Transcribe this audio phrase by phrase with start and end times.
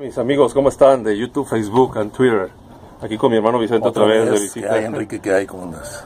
[0.00, 1.02] Mis amigos, ¿cómo están?
[1.02, 2.50] De YouTube, Facebook y Twitter.
[3.00, 4.68] Aquí con mi hermano Vicente otra, vez, de visita.
[4.68, 5.20] ¿Qué hay, Enrique?
[5.20, 5.46] ¿Qué hay?
[5.46, 6.04] ¿Cómo andas?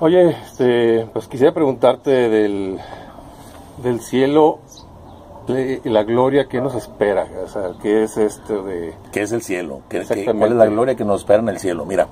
[0.00, 2.78] Oye, este, pues quisiera preguntarte del,
[3.82, 4.58] del cielo
[5.84, 7.28] la gloria que nos espera.
[7.44, 8.94] O sea, ¿qué es esto de...?
[9.12, 9.82] ¿Qué es el cielo?
[9.88, 11.84] ¿Qué, ¿Cuál es la gloria que nos espera en el cielo?
[11.84, 12.08] Mira,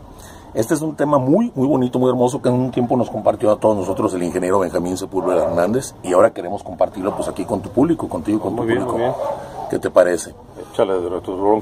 [0.55, 3.51] este es un tema muy, muy bonito, muy hermoso que en un tiempo nos compartió
[3.51, 7.61] a todos nosotros el ingeniero Benjamín Sepúlveda Hernández y ahora queremos compartirlo pues aquí con
[7.63, 8.97] tu público, contigo, con tu público.
[9.71, 10.35] ¿Qué te parece?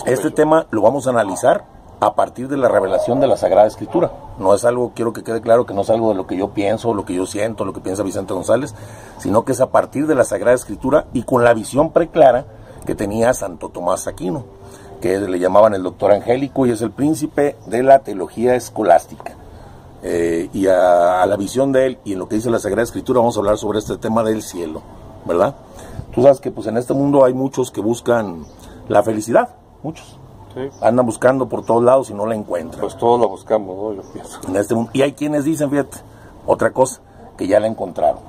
[0.07, 1.64] este tema lo vamos a analizar
[2.00, 4.13] a partir de la revelación de la Sagrada Escritura.
[4.39, 6.50] No es algo, quiero que quede claro que no es algo de lo que yo
[6.50, 8.75] pienso, lo que yo siento, lo que piensa Vicente González,
[9.18, 12.44] sino que es a partir de la Sagrada Escritura y con la visión preclara
[12.85, 14.44] que tenía Santo Tomás Aquino
[15.05, 19.36] que le llamaban el doctor angélico y es el príncipe de la teología escolástica.
[20.02, 23.21] Eh, y a, la visión de él y en lo que dice la Sagrada Escritura
[23.21, 24.80] vamos a hablar sobre este tema del cielo,
[25.27, 25.57] ¿verdad?
[26.14, 28.45] Tú sabes que pues en este mundo hay muchos que buscan
[28.89, 30.18] la felicidad, muchos.
[30.81, 32.81] Andan buscando por todos lados y no la encuentran.
[32.81, 33.92] Pues todos la buscamos, ¿no?
[33.92, 34.38] Yo pienso.
[34.47, 34.91] En este mundo.
[34.92, 35.98] Y hay quienes dicen, fíjate,
[36.47, 37.00] otra cosa,
[37.36, 38.20] que ya la encontraron.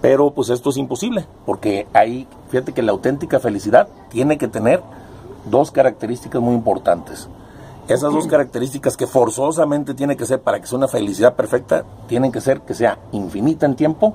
[0.00, 4.82] Pero pues esto es imposible, porque ahí, fíjate que la auténtica felicidad tiene que tener
[5.50, 7.28] dos características muy importantes.
[7.88, 12.32] Esas dos características que forzosamente tiene que ser para que sea una felicidad perfecta, tienen
[12.32, 14.14] que ser que sea infinita en tiempo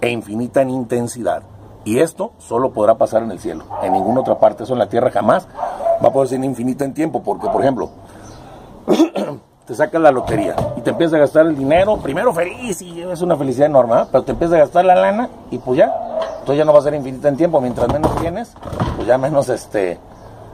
[0.00, 1.42] e infinita en intensidad.
[1.84, 4.88] Y esto solo podrá pasar en el cielo, en ninguna otra parte, eso en la
[4.88, 5.48] tierra jamás
[6.02, 7.90] va a poder ser infinita en tiempo, porque por ejemplo,
[9.66, 13.22] te sacas la lotería y te empiezas a gastar el dinero, primero feliz y es
[13.22, 15.94] una felicidad enorme, pero te empiezas a gastar la lana y pues ya,
[16.40, 18.52] entonces ya no va a ser infinita en tiempo, mientras menos tienes,
[18.96, 19.98] pues ya menos este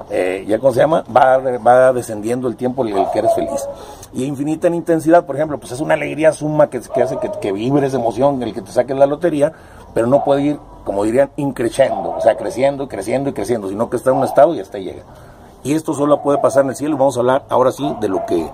[0.08, 3.68] eh, ya cómo se llama, va, va descendiendo el tiempo en el que eres feliz.
[4.12, 7.30] Y infinita en intensidad, por ejemplo, pues es una alegría suma que, que hace que,
[7.40, 9.52] que, vibres de emoción el que te saques la lotería,
[9.96, 13.88] pero no puede ir, como dirían, increciendo, o sea, creciendo y creciendo y creciendo, sino
[13.88, 15.04] que está en un estado y hasta llega.
[15.64, 18.26] Y esto solo puede pasar en el cielo, vamos a hablar ahora sí de lo
[18.26, 18.46] que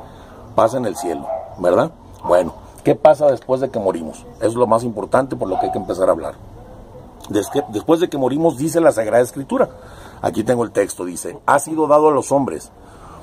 [0.55, 1.27] pasa en el cielo,
[1.59, 1.91] ¿verdad?
[2.23, 4.25] Bueno, ¿qué pasa después de que morimos?
[4.41, 6.35] es lo más importante por lo que hay que empezar a hablar.
[7.29, 9.69] Después de que morimos, dice la Sagrada Escritura,
[10.23, 12.71] Aquí tengo el texto, dice, ha sido dado a los hombres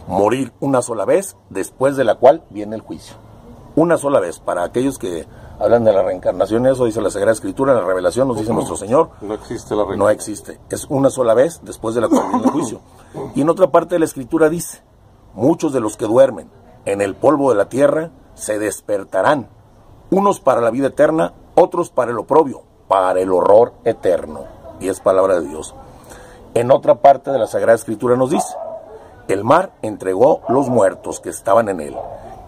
[0.09, 3.15] morir una sola vez, después de la cual viene el juicio.
[3.77, 5.25] Una sola vez, para aquellos que
[5.59, 9.09] hablan de la reencarnación, eso dice la Sagrada Escritura, la revelación nos dice nuestro Señor.
[9.21, 9.99] No existe la reencarnación.
[9.99, 12.81] No existe, es una sola vez, después de la cual viene el juicio.
[13.35, 14.81] Y en otra parte de la Escritura dice,
[15.33, 16.49] muchos de los que duermen
[16.85, 19.49] en el polvo de la tierra se despertarán,
[20.11, 24.45] unos para la vida eterna, otros para el oprobio, para el horror eterno.
[24.79, 25.75] Y es palabra de Dios.
[26.53, 28.55] En otra parte de la Sagrada Escritura nos dice,
[29.27, 31.95] el mar entregó los muertos que estaban en él,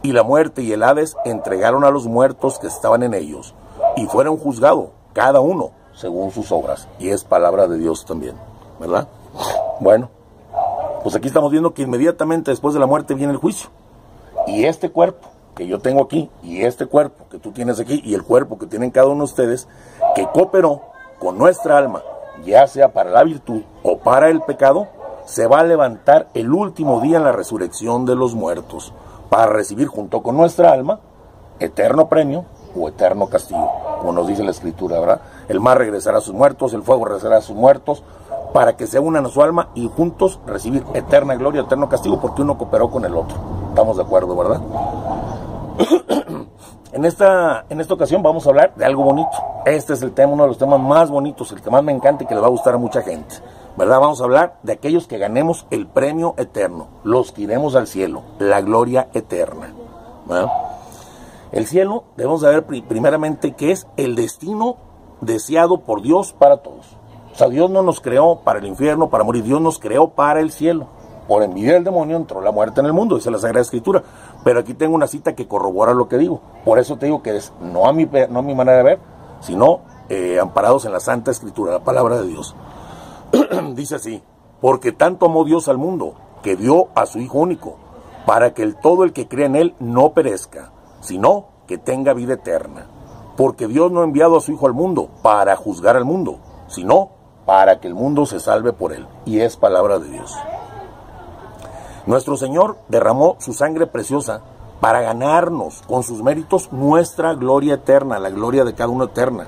[0.01, 3.53] y la muerte y el Hades entregaron a los muertos que estaban en ellos,
[3.95, 6.87] y fueron juzgados cada uno según sus obras.
[6.99, 8.35] Y es palabra de Dios también,
[8.79, 9.07] ¿verdad?
[9.79, 10.09] Bueno,
[11.03, 13.69] pues aquí estamos viendo que inmediatamente después de la muerte viene el juicio.
[14.47, 18.13] Y este cuerpo que yo tengo aquí, y este cuerpo que tú tienes aquí, y
[18.13, 19.67] el cuerpo que tienen cada uno de ustedes,
[20.15, 20.81] que cooperó
[21.19, 22.01] con nuestra alma
[22.45, 24.87] ya sea para la virtud o para el pecado,
[25.25, 28.93] se va a levantar el último día en la resurrección de los muertos,
[29.31, 30.99] para recibir junto con nuestra alma
[31.57, 32.43] eterno premio
[32.75, 35.21] o eterno castigo, como nos dice la escritura, ¿verdad?
[35.47, 38.03] El mar regresará a sus muertos, el fuego regresará a sus muertos,
[38.53, 42.41] para que se unan a su alma y juntos recibir eterna gloria, eterno castigo, porque
[42.41, 43.37] uno cooperó con el otro.
[43.69, 44.61] Estamos de acuerdo, ¿verdad?
[46.93, 49.31] En esta, en esta ocasión vamos a hablar de algo bonito.
[49.65, 52.25] Este es el tema, uno de los temas más bonitos, el que más me encanta
[52.25, 53.33] y que le va a gustar a mucha gente.
[53.77, 53.99] ¿Verdad?
[53.99, 58.23] Vamos a hablar de aquellos que ganemos el premio eterno, los que iremos al cielo,
[58.37, 59.73] la gloria eterna.
[61.51, 64.77] El cielo, debemos saber primeramente que es el destino
[65.21, 66.97] deseado por Dios para todos.
[67.33, 70.41] O sea, Dios no nos creó para el infierno, para morir, Dios nos creó para
[70.41, 70.87] el cielo.
[71.27, 74.03] Por envidia del demonio entró la muerte en el mundo, dice la Sagrada Escritura.
[74.43, 76.41] Pero aquí tengo una cita que corrobora lo que digo.
[76.65, 78.99] Por eso te digo que es no a mi, no a mi manera de ver,
[79.39, 82.53] sino eh, amparados en la Santa Escritura, la palabra de Dios.
[83.75, 84.21] dice así,
[84.59, 87.77] porque tanto amó Dios al mundo, que dio a su Hijo único,
[88.25, 92.33] para que el, todo el que cree en Él no perezca, sino que tenga vida
[92.33, 92.87] eterna.
[93.37, 97.11] Porque Dios no ha enviado a su Hijo al mundo para juzgar al mundo, sino
[97.45, 99.07] para que el mundo se salve por Él.
[99.25, 100.35] Y es palabra de Dios.
[102.05, 104.41] Nuestro Señor derramó su sangre preciosa
[104.79, 109.47] para ganarnos con sus méritos nuestra gloria eterna, la gloria de cada uno eterna.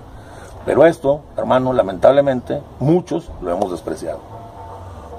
[0.66, 4.20] Pero esto, hermano, lamentablemente, muchos lo hemos despreciado.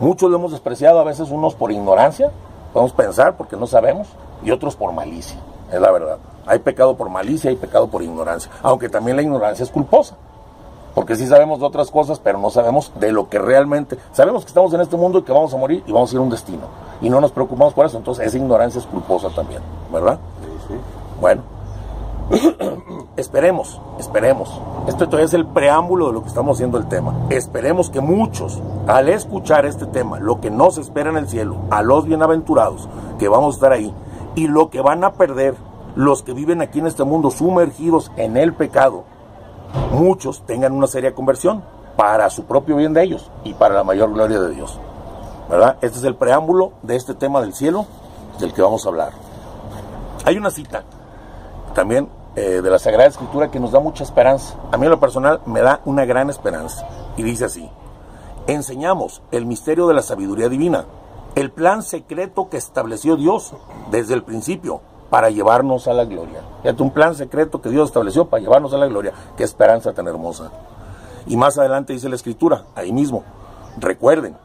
[0.01, 2.31] Muchos lo hemos despreciado, a veces unos por ignorancia,
[2.73, 4.09] podemos pensar porque no sabemos,
[4.43, 5.39] y otros por malicia,
[5.73, 6.19] es la verdad.
[6.47, 10.17] Hay pecado por malicia, hay pecado por ignorancia, aunque también la ignorancia es culposa.
[10.95, 13.99] Porque sí sabemos de otras cosas, pero no sabemos de lo que realmente.
[14.13, 16.21] Sabemos que estamos en este mundo y que vamos a morir y vamos a ir
[16.21, 16.63] a un destino.
[17.01, 17.99] Y no nos preocupamos por eso.
[17.99, 19.61] Entonces esa ignorancia es culposa también,
[19.93, 20.19] ¿verdad?
[20.41, 20.75] Sí, sí.
[21.21, 21.43] Bueno,
[23.17, 24.61] esperemos, esperemos.
[24.87, 27.15] Esto todavía es el preámbulo de lo que estamos haciendo el tema.
[27.31, 31.83] Esperemos que muchos, al escuchar este tema, lo que nos espera en el cielo, a
[31.83, 32.89] los bienaventurados,
[33.19, 33.95] que vamos a estar ahí,
[34.35, 35.55] y lo que van a perder
[35.97, 39.05] los que viven aquí en este mundo sumergidos en el pecado,
[39.93, 41.63] muchos tengan una seria conversión
[41.97, 44.79] para su propio bien de ellos y para la mayor gloria de Dios.
[45.49, 45.77] ¿Verdad?
[45.83, 47.87] Este es el preámbulo de este tema del cielo
[48.41, 49.13] del que vamos a hablar.
[50.25, 50.85] Hay una cita
[51.75, 54.57] también eh, de la Sagrada Escritura que nos da mucha esperanza.
[54.73, 56.87] A mí en lo personal me da una gran esperanza.
[57.17, 57.71] Y dice así,
[58.47, 60.87] enseñamos el misterio de la sabiduría divina,
[61.35, 63.53] el plan secreto que estableció Dios
[63.91, 64.81] desde el principio
[65.11, 66.41] para llevarnos a la gloria.
[66.63, 69.13] Fíjate, un plan secreto que Dios estableció para llevarnos a la gloria.
[69.37, 70.51] Qué esperanza tan hermosa.
[71.27, 73.23] Y más adelante dice la escritura, ahí mismo,
[73.79, 74.37] recuerden,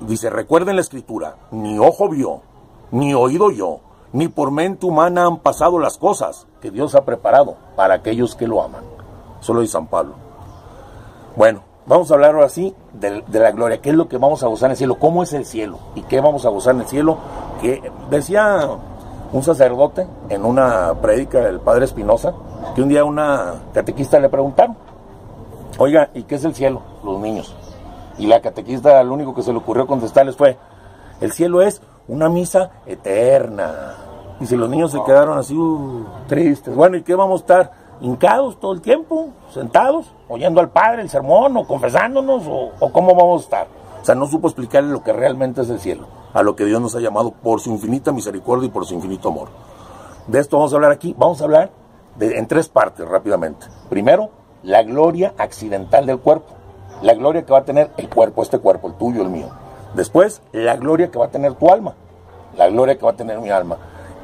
[0.00, 2.42] dice, recuerden la escritura, ni ojo vio,
[2.90, 3.80] ni oído yo,
[4.12, 8.46] ni por mente humana han pasado las cosas que Dios ha preparado para aquellos que
[8.46, 8.82] lo aman.
[9.40, 10.14] Solo dice San Pablo.
[11.36, 13.80] Bueno, vamos a hablar ahora sí de, la gloria.
[13.80, 14.98] ¿Qué es lo que vamos a gozar en el cielo?
[14.98, 15.78] ¿Cómo es el cielo?
[15.94, 17.18] ¿Y qué vamos a gozar en el cielo?
[17.60, 18.68] Que decía
[19.32, 22.32] un sacerdote en una prédica del padre Espinosa
[22.74, 24.76] que un día una catequista le preguntaron,
[25.78, 26.82] oiga, ¿y qué es el cielo?
[27.04, 27.54] Los niños.
[28.18, 30.58] Y la catequista lo único que se le ocurrió contestarles fue,
[31.20, 33.94] el cielo es una misa eterna.
[34.40, 37.72] Y si los niños se quedaron así uh, tristes, bueno, ¿y qué vamos a estar?
[38.00, 39.30] ¿Hincados todo el tiempo?
[39.52, 40.12] ¿Sentados?
[40.28, 41.56] ¿Oyendo al Padre el sermón?
[41.56, 42.44] ¿O confesándonos?
[42.46, 43.66] ¿O, cómo vamos a estar?
[44.00, 46.80] O sea, no supo explicarle lo que realmente es el cielo, a lo que Dios
[46.80, 49.48] nos ha llamado por su infinita misericordia y por su infinito amor.
[50.28, 51.14] De esto vamos a hablar aquí.
[51.18, 51.70] Vamos a hablar
[52.20, 53.66] en tres partes rápidamente.
[53.88, 54.30] Primero,
[54.62, 56.54] la gloria accidental del cuerpo.
[57.02, 59.48] La gloria que va a tener el cuerpo, este cuerpo, el tuyo, el mío.
[59.98, 61.96] Después, la gloria que va a tener tu alma,
[62.56, 63.78] la gloria que va a tener mi alma.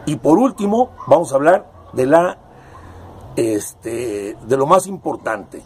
[0.06, 2.38] Y por último, vamos a hablar de la
[3.34, 5.64] este de lo más importante,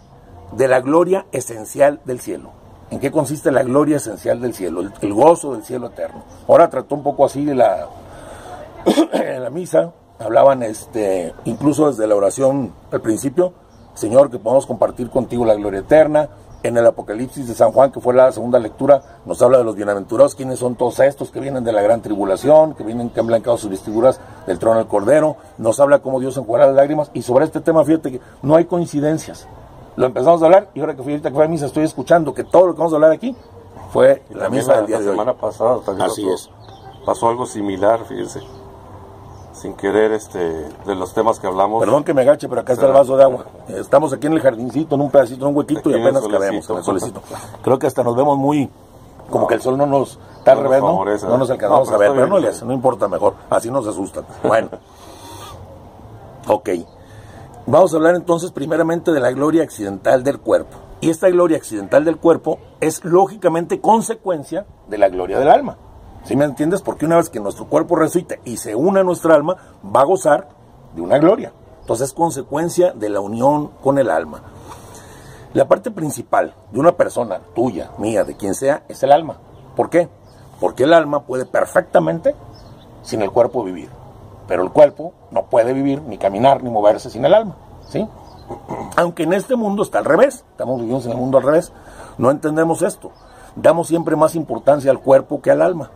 [0.53, 2.53] de la gloria esencial del cielo.
[2.91, 4.81] ¿En qué consiste la gloria esencial del cielo?
[4.81, 6.25] El, gozo del cielo eterno.
[6.49, 7.89] Ahora trató un poco así de la
[9.41, 13.53] la misa, hablaban este incluso desde la oración al principio,
[13.93, 16.31] Señor, que podamos compartir contigo la gloria eterna,
[16.63, 19.77] en el Apocalipsis de San Juan, que fue la segunda lectura, nos habla de los
[19.77, 23.27] bienaventurados, quiénes son todos estos que vienen de la gran tribulación, que vienen que han
[23.29, 27.23] blancado sus vestiduras del trono del Cordero, nos habla cómo Dios enjuagará las lágrimas, y
[27.23, 29.47] sobre este tema, fíjate que no hay coincidencias.
[29.97, 32.35] Lo empezamos a hablar, y ahora que fui ahorita que fue a misa, estoy escuchando
[32.35, 33.37] que todo lo que vamos a hablar aquí
[33.93, 35.15] fue la misa la, del día la de hoy.
[35.17, 36.51] semana pasada también Así pasó- es.
[37.07, 38.41] pasó algo similar, fíjense.
[39.61, 41.81] Sin querer, este, de los temas que hablamos.
[41.83, 43.45] Perdón que me agache, pero acá está el vaso de agua.
[43.69, 46.29] Estamos aquí en el jardincito, en un pedacito, en un huequito y Aquí el apenas
[46.29, 47.21] cabemos en el solecito.
[47.63, 48.71] Creo que hasta nos vemos muy...
[49.31, 49.47] Como No.
[49.49, 50.19] que el sol no nos...
[50.39, 50.87] Está al No revés, ¿no?
[50.89, 51.39] favorece, No ¿no?
[51.39, 53.35] nos alcanzamos a ver, pero no le hace, no importa mejor.
[53.51, 54.25] Así nos asustan.
[54.43, 54.69] Bueno.
[56.47, 56.69] ok.
[57.67, 60.77] Vamos a hablar entonces primeramente de la gloria accidental del cuerpo.
[61.01, 65.77] Y esta gloria accidental del cuerpo es lógicamente consecuencia de la gloria del alma.
[66.25, 66.83] ¿Sí me entiendes?
[66.83, 70.05] Porque una vez que nuestro cuerpo resucita y se une a nuestra alma, va a
[70.05, 70.49] gozar
[70.95, 71.53] de una gloria.
[71.81, 74.43] Entonces es consecuencia de la unión con el alma.
[75.55, 79.39] La parte principal de una persona, tuya, mía, de quien sea, es el alma.
[79.75, 80.09] ¿Por qué?
[80.61, 82.35] Porque el alma puede perfectamente
[83.03, 83.89] sin el cuerpo vivir.
[84.47, 87.57] Pero el cuerpo no puede vivir, ni caminar, ni moverse sin el alma.
[87.89, 88.07] ¿Sí?
[88.97, 91.73] Aunque en este mundo está al revés, estamos viviendo en el mundo al revés,
[92.19, 93.13] no entendemos esto.
[93.57, 95.91] Damos siempre más importancia al cuerpo que al alma.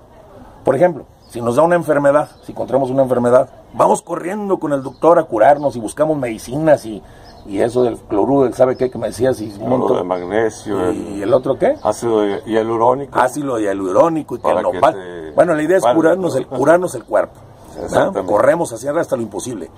[0.64, 4.82] Por ejemplo, si nos da una enfermedad, si encontramos una enfermedad, vamos corriendo con el
[4.82, 7.02] doctor a curarnos y buscamos medicinas y,
[7.46, 11.16] y eso del cloruro, del sabe qué que me decías, y, montón- de magnesio, y
[11.16, 11.76] el el otro qué?
[11.82, 13.18] ácido hialurónico.
[13.18, 16.38] ácido hialurónico y que Para que te Bueno, la idea es curarnos ¿no?
[16.38, 17.40] el, curarnos el cuerpo.
[18.26, 19.70] Corremos hacia arriba hasta lo imposible.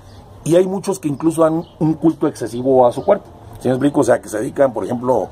[0.42, 3.24] Y hay muchos que incluso dan un culto excesivo a su cuerpo.
[3.60, 4.00] ¿Sí me explico?
[4.00, 5.28] O sea, que se dedican, por ejemplo,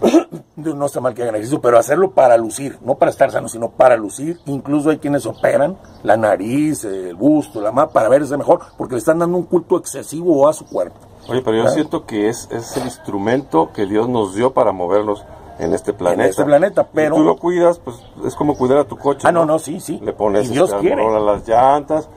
[0.56, 3.70] no está mal que hagan ejercicio, pero hacerlo para lucir, no para estar sano, sino
[3.70, 4.38] para lucir.
[4.46, 8.98] Incluso hay quienes operan la nariz, el busto, la mano, para verse mejor, porque le
[8.98, 10.96] están dando un culto excesivo a su cuerpo.
[11.28, 15.24] Oye, pero yo siento que es, es el instrumento que Dios nos dio para movernos
[15.58, 16.28] en este planeta.
[16.28, 19.26] este planeta, pero- tú lo cuidas, pues es como cuidar a tu coche.
[19.26, 19.98] Ah, no, no, sí, sí.
[20.02, 21.02] Le pones Y Dios quiere.
[21.20, 22.08] las llantas,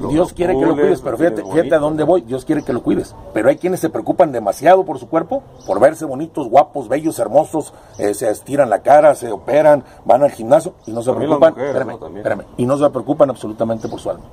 [0.00, 2.22] Lo Dios quiere que lo cuides, pero fíjate, fíjate a dónde voy.
[2.22, 3.14] Dios quiere que lo cuides.
[3.32, 7.72] Pero hay quienes se preocupan demasiado por su cuerpo, por verse bonitos, guapos, bellos, hermosos,
[7.98, 11.52] eh, se estiran la cara, se operan, van al gimnasio y no se También preocupan.
[11.52, 11.98] mujeres, espérame, ¿no?
[11.98, 12.18] También.
[12.26, 14.24] espérame, y no se preocupan absolutamente por su alma.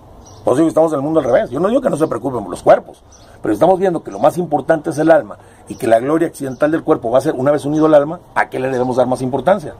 [0.43, 1.51] Por eso estamos en el mundo al revés.
[1.51, 3.03] Yo no digo que no se preocupen por los cuerpos,
[3.43, 5.37] pero estamos viendo que lo más importante es el alma
[5.67, 8.19] y que la gloria accidental del cuerpo va a ser una vez unido el alma,
[8.33, 9.75] ¿a qué le debemos dar más importancia?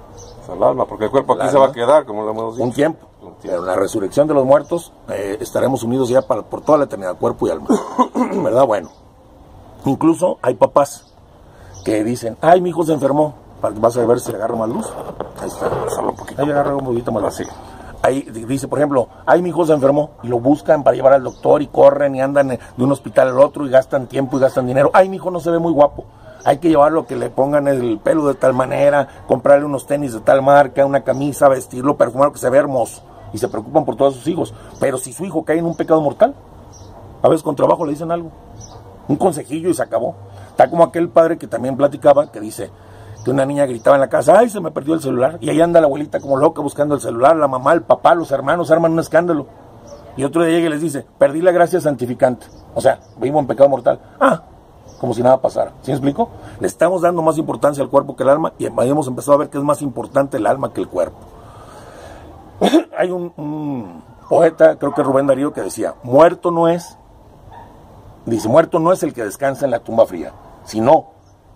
[0.52, 2.64] Al alma, porque el cuerpo aquí se va a quedar, como lo hemos dicho.
[2.66, 3.08] un tiempo.
[3.44, 7.16] En la resurrección de los muertos eh, estaremos unidos ya para, por toda la eternidad,
[7.18, 7.68] cuerpo y alma.
[8.44, 8.66] ¿Verdad?
[8.66, 8.90] Bueno.
[9.86, 11.06] Incluso hay papás
[11.84, 13.34] que dicen, ay, mi hijo se enfermó.
[13.62, 14.88] Vas a ver si le agarro más luz.
[15.42, 15.70] Ahí está.
[15.90, 16.42] Solo un poquito.
[16.42, 17.34] Ahí agarra un poquito más luz.
[17.40, 17.44] Así.
[18.04, 21.14] Ahí di- dice, por ejemplo, ay, mi hijo se enfermó y lo buscan para llevar
[21.14, 24.40] al doctor y corren y andan de un hospital al otro y gastan tiempo y
[24.42, 24.90] gastan dinero.
[24.94, 26.06] Ay, mi hijo no se ve muy guapo.
[26.44, 30.22] Hay que llevarlo que le pongan el pelo de tal manera, comprarle unos tenis de
[30.22, 33.04] tal marca, una camisa, vestirlo, perfumarlo, que se vea hermoso.
[33.34, 34.54] Y se preocupan por todos sus hijos.
[34.80, 36.36] Pero si su hijo cae en un pecado mortal,
[37.22, 38.32] a veces con trabajo le dicen algo.
[39.08, 40.16] Un consejillo y se acabó.
[40.50, 42.70] Está como aquel padre que también platicaba, que dice
[43.24, 45.38] que una niña gritaba en la casa, ay, se me perdió el celular.
[45.42, 48.32] Y ahí anda la abuelita como loca buscando el celular, la mamá, el papá, los
[48.32, 49.48] hermanos arman un escándalo.
[50.18, 52.48] Y otro día llega y les dice, perdí la gracia santificante.
[52.76, 54.00] O sea, vivo en pecado mortal.
[54.20, 54.44] Ah,
[55.00, 55.72] como si nada pasara.
[55.82, 56.30] ¿Sí me explico?
[56.60, 59.50] Le estamos dando más importancia al cuerpo que al alma y hemos empezado a ver
[59.50, 61.18] que es más importante el alma que el cuerpo.
[62.98, 66.98] Hay un, poeta, creo que Rubén Darío, que decía, muerto no es
[68.26, 70.32] Dice, muerto no es el que descansa en la tumba fría,
[70.64, 71.08] sino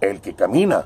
[0.01, 0.85] el que camina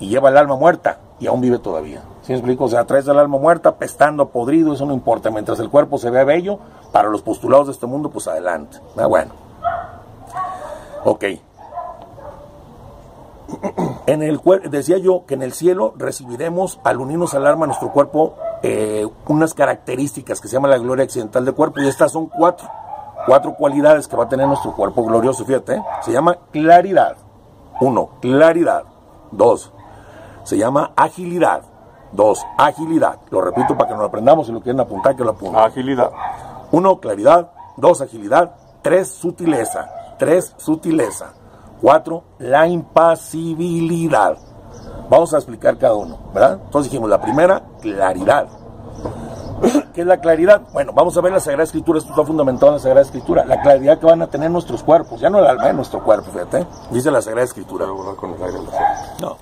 [0.00, 2.02] y lleva el alma muerta y aún vive todavía.
[2.22, 2.64] ¿Sí me explico?
[2.64, 5.30] O sea, traes el alma muerta, pestando, podrido, eso no importa.
[5.30, 6.58] Mientras el cuerpo se vea bello,
[6.90, 8.78] para los postulados de este mundo, pues adelante.
[8.96, 9.32] Ah, bueno.
[11.04, 11.24] Ok.
[14.06, 14.40] En el
[14.70, 19.54] decía yo que en el cielo recibiremos al unirnos al alma nuestro cuerpo eh, unas
[19.54, 22.68] características que se llama la gloria accidental del cuerpo y estas son cuatro
[23.26, 25.82] cuatro cualidades que va a tener nuestro cuerpo glorioso, fíjate, ¿eh?
[26.02, 27.16] se llama claridad.
[27.80, 28.84] Uno, claridad.
[29.30, 29.72] Dos,
[30.44, 31.62] se llama agilidad.
[32.12, 33.20] Dos, agilidad.
[33.30, 35.60] Lo repito para que nos lo aprendamos, si lo quieren apuntar, que lo apunten.
[35.60, 36.10] Agilidad.
[36.72, 37.52] Uno, claridad.
[37.76, 38.56] Dos, agilidad.
[38.82, 39.88] Tres, sutileza.
[40.18, 41.32] Tres, sutileza.
[41.80, 44.36] Cuatro, la impasibilidad.
[45.08, 46.60] Vamos a explicar cada uno, ¿verdad?
[46.64, 48.48] Entonces dijimos, la primera, claridad.
[49.94, 50.62] ¿Qué es la claridad?
[50.72, 53.60] Bueno, vamos a ver la Sagrada Escritura, esto está fundamentado en la Sagrada Escritura, la
[53.60, 56.66] claridad que van a tener nuestros cuerpos, ya no el alma de nuestro cuerpo, fíjate,
[56.90, 57.86] dice la Sagrada Escritura.
[59.20, 59.36] No,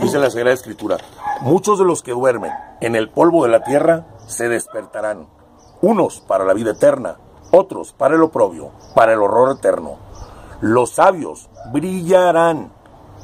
[0.00, 0.96] dice la Sagrada Escritura,
[1.42, 5.28] muchos de los que duermen en el polvo de la tierra se despertarán,
[5.82, 7.16] unos para la vida eterna,
[7.50, 10.09] otros para el oprobio, para el horror eterno.
[10.60, 12.70] Los sabios brillarán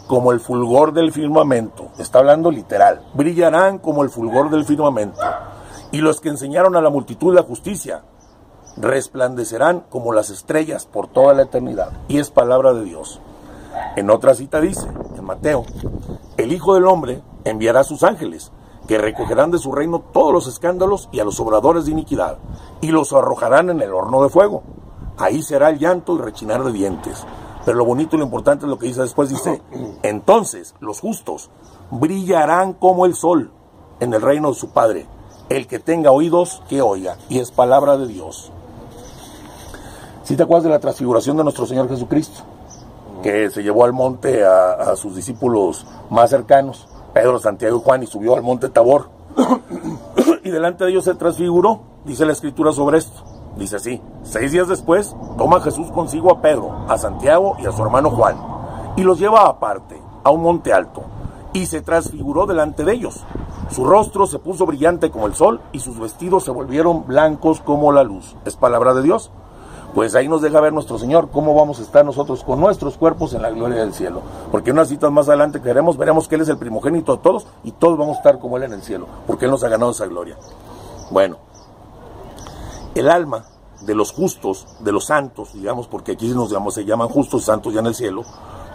[0.07, 5.21] como el fulgor del firmamento, está hablando literal, brillarán como el fulgor del firmamento.
[5.90, 8.02] Y los que enseñaron a la multitud la justicia
[8.76, 11.90] resplandecerán como las estrellas por toda la eternidad.
[12.09, 13.21] Y es palabra de Dios.
[13.97, 15.64] En otra cita dice, en Mateo,
[16.37, 18.52] el Hijo del Hombre enviará sus ángeles,
[18.87, 22.38] que recogerán de su reino todos los escándalos y a los obradores de iniquidad,
[22.81, 24.62] y los arrojarán en el horno de fuego.
[25.18, 27.25] Ahí será el llanto y rechinar de dientes.
[27.64, 29.62] Pero lo bonito y lo importante es lo que dice después, dice,
[30.02, 31.50] entonces los justos
[31.90, 33.50] brillarán como el sol
[34.00, 35.06] en el reino de su Padre.
[35.49, 37.16] El que tenga oídos, que oiga.
[37.28, 38.50] Y es palabra de Dios.
[40.25, 42.42] Si te acuerdas de la transfiguración de nuestro Señor Jesucristo?
[43.23, 48.02] que se llevó al monte a, a sus discípulos más cercanos, Pedro, Santiago y Juan,
[48.02, 49.08] y subió al monte Tabor.
[50.44, 53.36] y delante de ellos se transfiguró, dice la escritura sobre esto.
[53.56, 57.82] Dice así, seis días después, toma Jesús consigo a Pedro, a Santiago y a su
[57.82, 58.36] hermano Juan,
[58.96, 61.02] y los lleva aparte, a un monte alto,
[61.52, 63.25] y se transfiguró delante de ellos.
[63.70, 67.92] Su rostro se puso brillante como el sol, y sus vestidos se volvieron blancos como
[67.92, 68.36] la luz.
[68.44, 69.30] ¿Es palabra de Dios?
[69.96, 73.32] pues ahí nos deja ver nuestro Señor cómo vamos a estar nosotros con nuestros cuerpos
[73.32, 74.20] en la gloria del cielo.
[74.52, 77.46] Porque unas citas más adelante que veremos, veremos que Él es el primogénito de todos
[77.64, 79.92] y todos vamos a estar como Él en el cielo, porque Él nos ha ganado
[79.92, 80.36] esa gloria.
[81.10, 81.38] Bueno,
[82.98, 83.44] el alma
[83.82, 87.74] de los justos, de los santos, digamos, porque aquí nos llamamos, se llaman justos santos
[87.74, 88.22] ya en el cielo,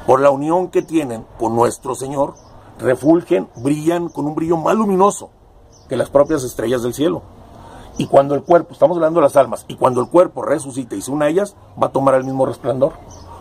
[0.06, 2.36] por la unión que tienen con nuestro Señor,
[2.80, 5.32] refulgen, brillan con un brillo más luminoso
[5.90, 7.24] que las propias estrellas del cielo.
[7.98, 11.02] Y cuando el cuerpo, estamos hablando de las almas, y cuando el cuerpo resucite y
[11.02, 12.94] se una a ellas, va a tomar el mismo resplandor.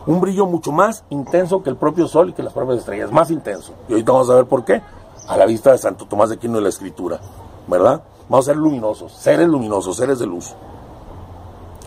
[0.07, 3.31] Un brillo mucho más intenso que el propio sol y que las propias estrellas, más
[3.31, 3.75] intenso.
[3.89, 4.83] Y ahorita vamos a ver por qué,
[5.29, 7.21] a la vista de Santo Tomás de Aquino de la Escritura,
[7.69, 8.03] ¿verdad?
[8.31, 10.55] Vamos a ser luminosos, seres luminosos, seres de luz.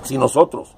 [0.01, 0.75] Si nosotros,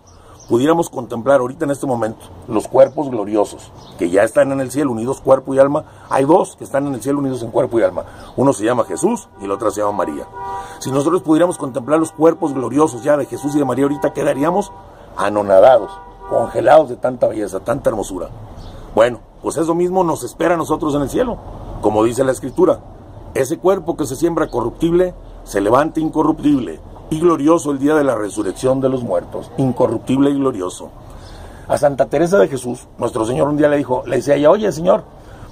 [0.47, 4.91] pudiéramos contemplar ahorita en este momento los cuerpos gloriosos que ya están en el cielo,
[4.91, 7.81] unidos cuerpo y alma, hay dos que están en el cielo unidos en cuerpo y
[7.81, 8.05] alma.
[8.35, 10.27] Uno se llama Jesús y el otro se llama María.
[10.77, 14.71] Si nosotros pudiéramos contemplar los cuerpos gloriosos ya de Jesús y de María, ahorita quedaríamos
[15.17, 15.89] anonadados,
[16.29, 18.29] congelados de tanta belleza, tanta hermosura.
[18.93, 21.39] Bueno, pues eso mismo nos espera a nosotros en el cielo,
[21.81, 22.81] como dice la Escritura.
[23.33, 25.15] Ese cuerpo que se siembra corruptible,
[25.45, 30.33] se levanta incorruptible y glorioso el día de la resurrección de los muertos, incorruptible y
[30.33, 30.89] glorioso.
[31.67, 34.71] A Santa Teresa de Jesús, nuestro Señor un día le dijo, le decía ella, oye
[34.71, 35.03] Señor,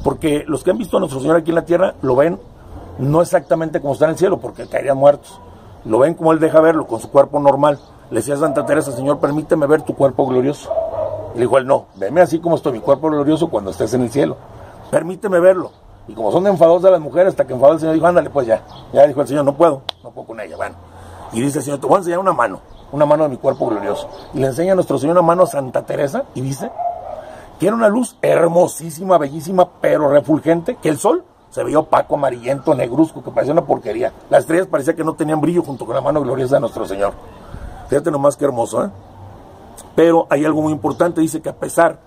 [0.03, 2.37] porque los que han visto a nuestro Señor aquí en la tierra lo ven
[2.97, 5.39] no exactamente como está en el cielo, porque caerían muertos.
[5.85, 7.79] Lo ven como Él deja verlo, con su cuerpo normal.
[8.09, 10.69] Le decía a Santa Teresa, Señor, permíteme ver tu cuerpo glorioso.
[11.33, 14.11] Le dijo él, no, veme así como estoy, mi cuerpo glorioso cuando estés en el
[14.11, 14.37] cielo.
[14.91, 15.71] Permíteme verlo.
[16.07, 18.61] Y como son enfadosas las mujeres, hasta que enfadó el Señor, dijo, ándale, pues ya.
[18.91, 20.57] Ya dijo el Señor, no puedo, no puedo con ella.
[20.57, 20.75] Bueno,
[21.31, 22.59] y dice el Señor, te voy a enseñar una mano,
[22.91, 24.09] una mano de mi cuerpo glorioso.
[24.33, 26.71] Y le enseña a nuestro Señor una mano a Santa Teresa y dice
[27.59, 32.73] que era una luz hermosísima, bellísima, pero refulgente, que el sol se veía opaco, amarillento,
[32.75, 34.11] negruzco, que parecía una porquería.
[34.29, 37.13] Las estrellas parecía que no tenían brillo junto con la mano gloriosa de nuestro Señor.
[37.87, 38.89] Fíjate nomás qué hermoso, ¿eh?
[39.95, 41.99] Pero hay algo muy importante, dice que a pesar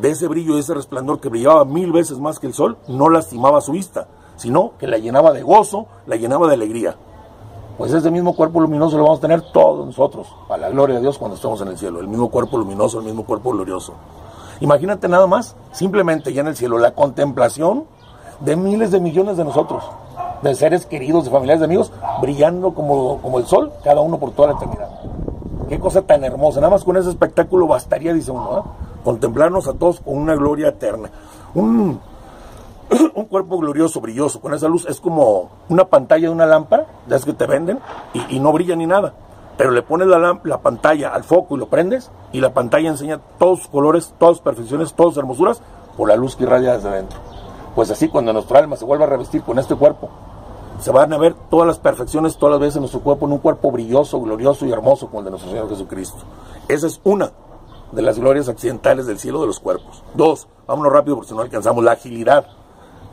[0.00, 3.08] de ese brillo y ese resplandor que brillaba mil veces más que el sol, no
[3.08, 6.96] lastimaba su vista, sino que la llenaba de gozo, la llenaba de alegría
[7.76, 11.02] pues ese mismo cuerpo luminoso lo vamos a tener todos nosotros, a la gloria de
[11.02, 13.94] Dios cuando estemos en el cielo, el mismo cuerpo luminoso, el mismo cuerpo glorioso.
[14.60, 17.84] Imagínate nada más, simplemente ya en el cielo, la contemplación
[18.40, 19.82] de miles de millones de nosotros,
[20.42, 24.30] de seres queridos, de familiares, de amigos, brillando como, como el sol, cada uno por
[24.30, 24.88] toda la eternidad.
[25.68, 28.62] Qué cosa tan hermosa, nada más con ese espectáculo bastaría, dice uno, ¿eh?
[29.04, 31.10] Contemplarnos a todos con una gloria eterna.
[31.54, 37.16] Un, cuerpo glorioso, brilloso, con esa luz, es como una pantalla de una lámpara, ya
[37.16, 37.80] es que te venden,
[38.28, 39.14] y, no brilla ni nada.
[39.56, 43.20] Pero le pones la, la, pantalla al foco y lo prendes, y la pantalla enseña
[43.38, 45.62] todos sus colores, todas sus perfecciones, todas sus hermosuras,
[45.96, 47.18] por la luz que irradia desde adentro.
[47.74, 50.10] Pues así, cuando nuestro alma se vuelva a revestir con este cuerpo,
[50.78, 53.38] se van a ver todas las perfecciones, todas las veces en nuestro cuerpo, en un
[53.38, 56.18] cuerpo brilloso, glorioso y hermoso como el de nuestro Señor Jesucristo.
[56.68, 57.30] Esa es una
[57.94, 60.02] de las glorias accidentales del cielo de los cuerpos.
[60.14, 62.46] Dos, vámonos rápido porque si no alcanzamos la agilidad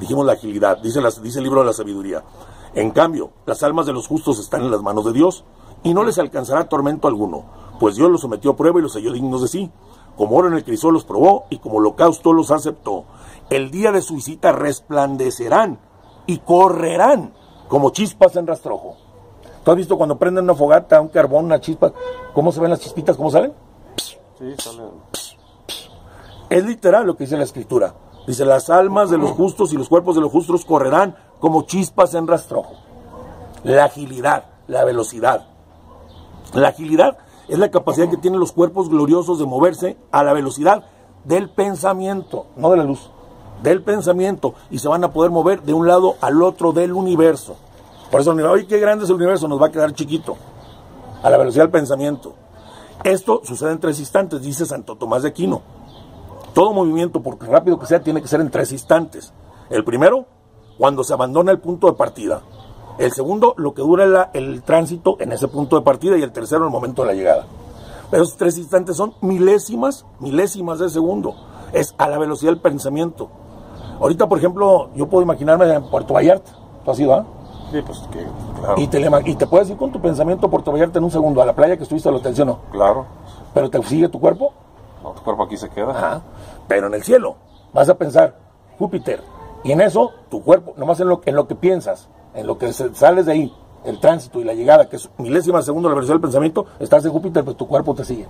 [0.01, 2.23] dijimos la agilidad, dice, dice el libro de la sabiduría.
[2.73, 5.45] En cambio, las almas de los justos están en las manos de Dios
[5.83, 7.45] y no les alcanzará tormento alguno,
[7.79, 9.71] pues Dios los sometió a prueba y los halló dignos de sí.
[10.17, 13.05] Como oro en el crisol los probó y como holocausto los aceptó.
[13.49, 15.79] El día de su visita resplandecerán
[16.25, 17.33] y correrán
[17.69, 18.97] como chispas en rastrojo.
[19.63, 21.93] ¿Tú has visto cuando prenden una fogata, un carbón, una chispa,
[22.33, 23.53] cómo se ven las chispitas, cómo salen?
[26.49, 27.93] Es literal lo que dice la escritura.
[28.27, 32.13] Dice, las almas de los justos y los cuerpos de los justos correrán como chispas
[32.13, 32.75] en rastrojo.
[33.63, 35.47] La agilidad, la velocidad.
[36.53, 40.85] La agilidad es la capacidad que tienen los cuerpos gloriosos de moverse a la velocidad
[41.23, 43.11] del pensamiento, no de la luz,
[43.63, 47.55] del pensamiento, y se van a poder mover de un lado al otro del universo.
[48.09, 50.35] Por eso, oye, qué grande es el universo, nos va a quedar chiquito,
[51.23, 52.33] a la velocidad del pensamiento.
[53.03, 55.61] Esto sucede en tres instantes, dice Santo Tomás de Aquino.
[56.53, 59.33] Todo movimiento, por rápido que sea, tiene que ser en tres instantes.
[59.69, 60.25] El primero,
[60.77, 62.41] cuando se abandona el punto de partida.
[62.99, 66.17] El segundo, lo que dura el tránsito en ese punto de partida.
[66.17, 67.47] Y el tercero, el momento de la llegada.
[68.11, 71.33] Pero esos tres instantes son milésimas, milésimas de segundo.
[71.73, 73.29] Es a la velocidad del pensamiento.
[73.99, 76.51] Ahorita, por ejemplo, yo puedo imaginarme en Puerto Vallarta.
[76.83, 77.25] ¿Tú has ido, ah?
[77.71, 78.25] Sí, pues que,
[78.59, 78.75] claro.
[78.77, 81.41] Y te, y te puedes ir con tu pensamiento a Puerto Vallarta en un segundo,
[81.41, 82.59] a la playa que estuviste a la atención, ¿no?
[82.71, 83.05] Claro.
[83.53, 84.53] Pero te sigue tu cuerpo
[85.03, 85.91] no, tu cuerpo aquí se queda.
[85.91, 86.21] Ajá.
[86.67, 87.35] Pero en el cielo
[87.73, 88.35] vas a pensar
[88.77, 89.21] Júpiter.
[89.63, 92.73] Y en eso, tu cuerpo, nomás en lo, en lo que piensas, en lo que
[92.73, 93.53] sales de ahí,
[93.85, 97.11] el tránsito y la llegada, que es milésima segundo la velocidad del pensamiento, estás en
[97.11, 98.27] Júpiter, pero tu cuerpo te sigue.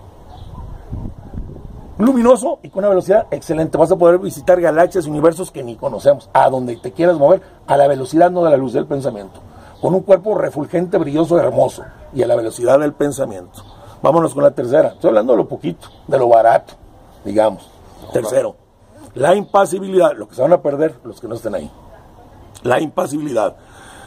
[2.02, 3.78] Luminoso y con una velocidad excelente.
[3.78, 7.78] Vas a poder visitar galaxias universos que ni conocemos, a donde te quieras mover, a
[7.78, 9.40] la velocidad no de la luz del pensamiento.
[9.80, 13.64] Con un cuerpo refulgente, brilloso, hermoso, y a la velocidad del pensamiento.
[14.02, 14.90] Vámonos con la tercera.
[14.90, 16.74] Estoy hablando de lo poquito, de lo barato,
[17.24, 17.70] digamos.
[18.12, 18.56] Tercero,
[19.14, 21.72] la impasibilidad, lo que se van a perder los que no estén ahí.
[22.64, 23.56] La impasibilidad.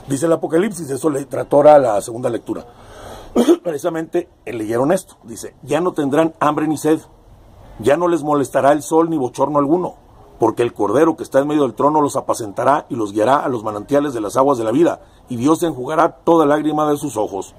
[0.09, 2.67] Dice el Apocalipsis, eso le trató a la segunda lectura.
[3.63, 5.17] Precisamente eh, leyeron esto.
[5.23, 6.99] Dice, ya no tendrán hambre ni sed,
[7.79, 9.95] ya no les molestará el sol ni bochorno alguno,
[10.39, 13.49] porque el Cordero que está en medio del trono los apacentará y los guiará a
[13.49, 17.17] los manantiales de las aguas de la vida, y Dios enjugará toda lágrima de sus
[17.17, 17.55] ojos.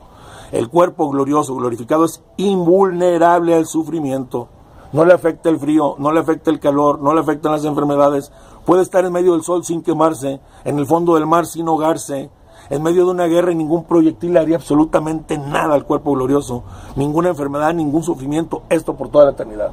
[0.52, 4.48] El cuerpo glorioso, glorificado, es invulnerable al sufrimiento.
[4.94, 8.32] No le afecta el frío, no le afecta el calor, no le afectan las enfermedades.
[8.66, 12.30] Puede estar en medio del sol sin quemarse, en el fondo del mar sin ahogarse.
[12.70, 16.64] en medio de una guerra y ningún proyectil haría absolutamente nada al cuerpo glorioso,
[16.96, 19.72] ninguna enfermedad, ningún sufrimiento, esto por toda la eternidad.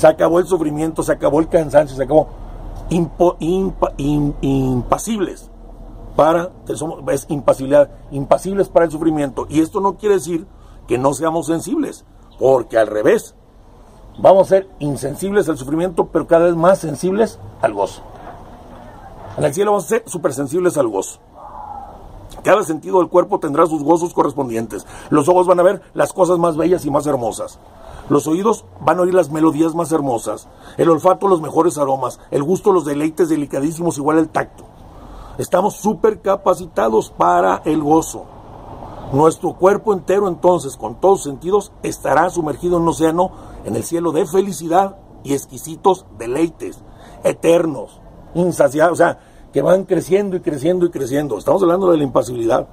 [0.00, 2.28] Se acabó el sufrimiento, se acabó el cansancio, se acabó
[3.98, 5.50] impasibles
[6.16, 6.52] para,
[7.12, 9.44] es impasibilidad, impasibles para el sufrimiento.
[9.50, 10.46] Y esto no quiere decir
[10.88, 12.06] que no seamos sensibles,
[12.38, 13.34] porque al revés,
[14.18, 18.00] vamos a ser insensibles al sufrimiento, pero cada vez más sensibles al gozo.
[19.36, 21.20] En el cielo vamos a ser súper sensibles al gozo.
[22.42, 24.86] Cada sentido del cuerpo tendrá sus gozos correspondientes.
[25.10, 27.58] Los ojos van a ver las cosas más bellas y más hermosas.
[28.10, 30.48] Los oídos van a oír las melodías más hermosas.
[30.76, 32.18] El olfato los mejores aromas.
[32.32, 34.64] El gusto los deleites delicadísimos igual el tacto.
[35.38, 38.24] Estamos súper capacitados para el gozo.
[39.12, 43.30] Nuestro cuerpo entero entonces, con todos sentidos, estará sumergido en un océano,
[43.64, 46.80] en el cielo de felicidad y exquisitos deleites,
[47.22, 48.00] eternos,
[48.34, 49.20] insaciados, o sea,
[49.52, 51.38] que van creciendo y creciendo y creciendo.
[51.38, 52.66] Estamos hablando de la impasibilidad.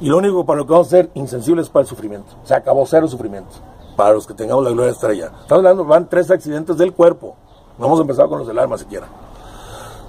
[0.00, 2.34] Y lo único para lo que vamos a ser insensibles para el sufrimiento.
[2.42, 3.54] Se acabó cero sufrimiento.
[3.96, 5.26] Para los que tengamos la gloria allá.
[5.26, 7.36] Estamos hablando, van tres accidentes del cuerpo.
[7.78, 9.06] No hemos empezado con los del alma siquiera.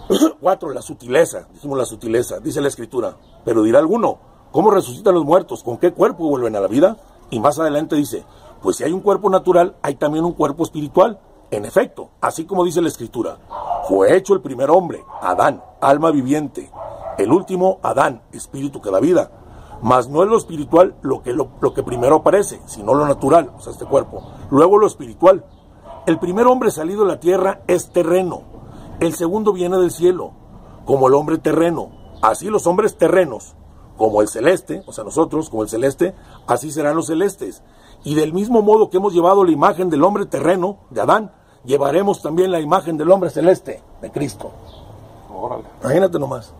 [0.42, 1.48] Cuatro, la sutileza.
[1.54, 2.40] Dijimos la sutileza.
[2.40, 3.16] Dice la escritura.
[3.44, 4.18] Pero dirá alguno,
[4.52, 5.64] ¿cómo resucitan los muertos?
[5.64, 6.98] ¿Con qué cuerpo vuelven a la vida?
[7.30, 8.26] Y más adelante dice,
[8.62, 11.20] pues si hay un cuerpo natural, hay también un cuerpo espiritual.
[11.52, 13.38] En efecto, así como dice la escritura,
[13.88, 16.72] fue hecho el primer hombre, Adán, alma viviente,
[17.18, 19.30] el último, Adán, espíritu que da vida.
[19.82, 23.62] Mas no es lo espiritual lo que, lo, que primero aparece, sino lo natural, o
[23.62, 24.24] sea, este cuerpo.
[24.50, 25.46] Luego lo espiritual.
[26.06, 28.44] El primer hombre salido de la tierra es terreno,
[29.00, 30.32] el segundo viene del cielo,
[30.86, 31.90] como el hombre terreno.
[32.22, 33.56] Así los hombres terrenos,
[33.98, 36.16] como el celeste, o sea, nosotros, como el celeste,
[36.48, 37.62] así serán los celestes.
[38.04, 41.32] Y del mismo modo que hemos llevado la imagen del hombre terreno, de Adán,
[41.66, 44.52] llevaremos también la imagen del hombre celeste, de Cristo.
[45.82, 46.54] Imagínate nomás.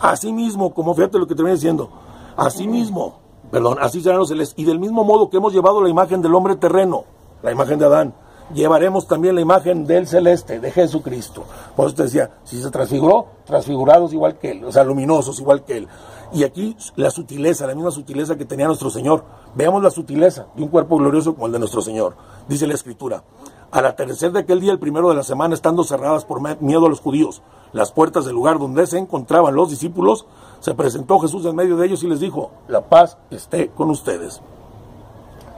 [0.00, 1.90] Así mismo, como fíjate lo que te viene diciendo,
[2.36, 4.58] así mismo, perdón, así serán los celestes.
[4.58, 7.04] Y del mismo modo que hemos llevado la imagen del hombre terreno,
[7.42, 8.14] la imagen de Adán,
[8.54, 11.44] llevaremos también la imagen del celeste, de Jesucristo.
[11.76, 15.64] Por eso te decía, si se transfiguró, transfigurados igual que Él, o sea, luminosos igual
[15.64, 15.88] que Él.
[16.32, 19.24] Y aquí la sutileza, la misma sutileza que tenía nuestro Señor.
[19.54, 22.16] Veamos la sutileza de un cuerpo glorioso como el de nuestro Señor.
[22.48, 23.22] Dice la Escritura.
[23.70, 26.88] Al atardecer de aquel día, el primero de la semana, estando cerradas por miedo a
[26.88, 27.42] los judíos,
[27.72, 30.26] las puertas del lugar donde se encontraban los discípulos,
[30.62, 34.40] se presentó Jesús en medio de ellos y les dijo, la paz esté con ustedes.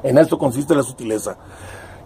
[0.02, 1.36] En esto consiste la sutileza.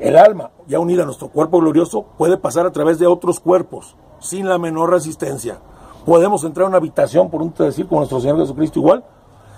[0.00, 3.94] El alma, ya unida a nuestro cuerpo glorioso, puede pasar a través de otros cuerpos,
[4.18, 5.58] sin la menor resistencia.
[6.04, 9.04] Podemos entrar a una habitación, por un decir, como nuestro Señor Jesucristo igual,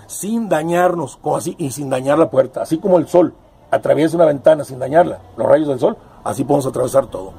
[0.05, 2.61] sin dañarnos, como así, y sin dañar la puerta.
[2.61, 3.33] Así como el sol
[3.71, 7.33] atraviesa una ventana sin dañarla, los rayos del sol, así podemos atravesar todo.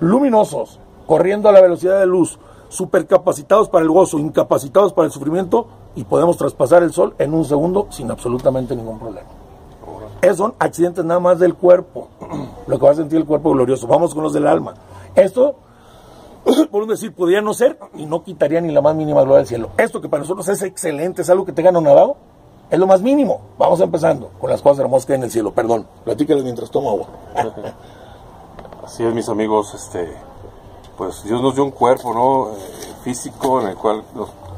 [0.00, 2.38] Luminosos, corriendo a la velocidad de luz,
[2.74, 7.44] supercapacitados para el gozo, incapacitados para el sufrimiento, y podemos traspasar el sol en un
[7.44, 9.28] segundo sin absolutamente ningún problema.
[10.20, 12.08] Esos son accidentes nada más del cuerpo,
[12.66, 13.86] lo que va a sentir el cuerpo glorioso.
[13.86, 14.74] Vamos con los del alma.
[15.14, 15.56] Esto,
[16.70, 19.70] por decir, podría no ser y no quitaría ni la más mínima gloria del cielo.
[19.76, 22.16] Esto que para nosotros es excelente, es algo que te gana nadado,
[22.70, 23.42] es lo más mínimo.
[23.58, 25.52] Vamos empezando con las cosas hermosas que hay en el cielo.
[25.52, 27.06] Perdón, platícales mientras tomo agua.
[28.84, 30.10] Así es, mis amigos, este,
[30.96, 32.50] pues Dios nos dio un cuerpo, ¿no?
[32.50, 34.02] Eh, físico en el cual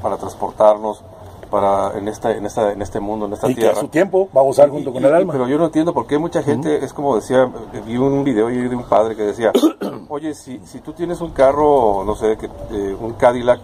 [0.01, 1.03] para transportarnos,
[1.51, 4.29] para en esta en esta en este mundo en esta tierra que a su tiempo
[4.37, 5.33] va a gozar junto con el alma.
[5.33, 7.51] pero yo no entiendo por qué mucha gente es como decía
[7.87, 9.53] vi un video de un padre que decía
[10.09, 13.61] oye si, si tú tienes un carro no sé que eh, un Cadillac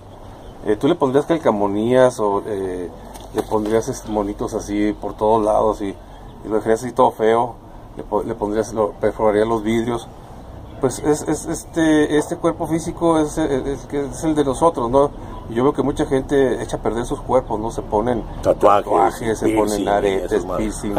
[0.66, 2.88] eh, tú le pondrías calcamonías o eh,
[3.34, 5.94] le pondrías monitos así por todos lados y,
[6.44, 7.54] lo dejarías así todo feo
[7.96, 10.08] le, le pondrías lo perforarías los vidrios
[10.82, 15.10] pues es, es, este este cuerpo físico es, es, es el de nosotros no
[15.48, 17.70] y yo veo que mucha gente echa a perder sus cuerpos, ¿no?
[17.70, 20.94] Se ponen tatuajes, se ponen aretes, piercing.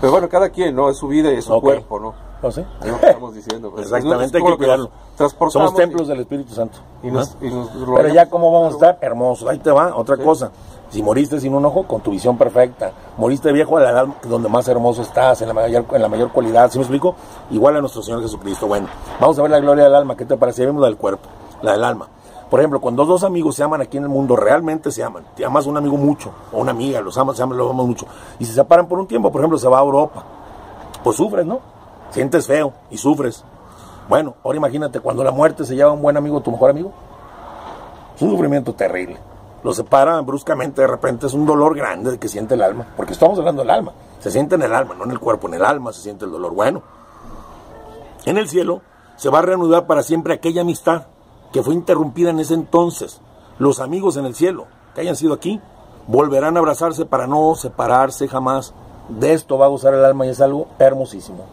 [0.00, 0.90] Pero bueno, cada quien, ¿no?
[0.90, 2.14] Es su vida y es su cuerpo, ¿no?
[2.42, 2.66] ¿No sé?
[2.84, 3.70] lo que estamos diciendo.
[3.70, 4.90] Pues, Exactamente, hay que cuidarlo.
[5.48, 6.78] Somos templos del Espíritu Santo.
[7.02, 9.48] Y nos, Pero ya cómo vamos a estar, hermosos.
[9.48, 10.50] Ahí te va, otra cosa.
[10.90, 12.92] Si moriste sin un ojo, con tu visión perfecta.
[13.16, 16.30] Moriste viejo a la edad donde más hermoso estás, en la mayor, en la mayor
[16.30, 16.70] cualidad.
[16.70, 17.16] ¿Sí me explico?
[17.50, 18.66] Igual a nuestro Señor Jesucristo.
[18.66, 18.86] Bueno,
[19.20, 20.16] vamos a ver la gloria del alma.
[20.16, 20.64] ¿Qué te parece?
[20.64, 21.28] Vemos la del cuerpo,
[21.62, 22.08] la del alma.
[22.50, 25.24] Por ejemplo, cuando dos amigos se aman aquí en el mundo, realmente se aman.
[25.34, 27.86] Te amas a un amigo mucho, o una amiga, los amas, se aman, los amas
[27.86, 28.06] mucho.
[28.38, 30.22] Y se separan por un tiempo, por ejemplo, se va a Europa.
[31.02, 31.60] Pues sufres, ¿no?
[32.10, 33.44] Sientes feo y sufres.
[34.08, 36.92] Bueno, ahora imagínate, cuando la muerte se lleva un buen amigo, tu mejor amigo.
[38.14, 39.18] Es un sufrimiento terrible.
[39.62, 42.86] Lo separa bruscamente, de repente es un dolor grande que siente el alma.
[42.96, 43.92] Porque estamos hablando del alma.
[44.20, 46.30] Se siente en el alma, no en el cuerpo, en el alma se siente el
[46.30, 46.54] dolor.
[46.54, 46.82] Bueno,
[48.24, 48.82] en el cielo
[49.16, 51.06] se va a reanudar para siempre aquella amistad
[51.52, 53.20] que fue interrumpida en ese entonces.
[53.58, 55.60] Los amigos en el cielo, que hayan sido aquí,
[56.06, 58.74] volverán a abrazarse para no separarse jamás.
[59.08, 61.44] De esto va a gozar el alma y es algo hermosísimo.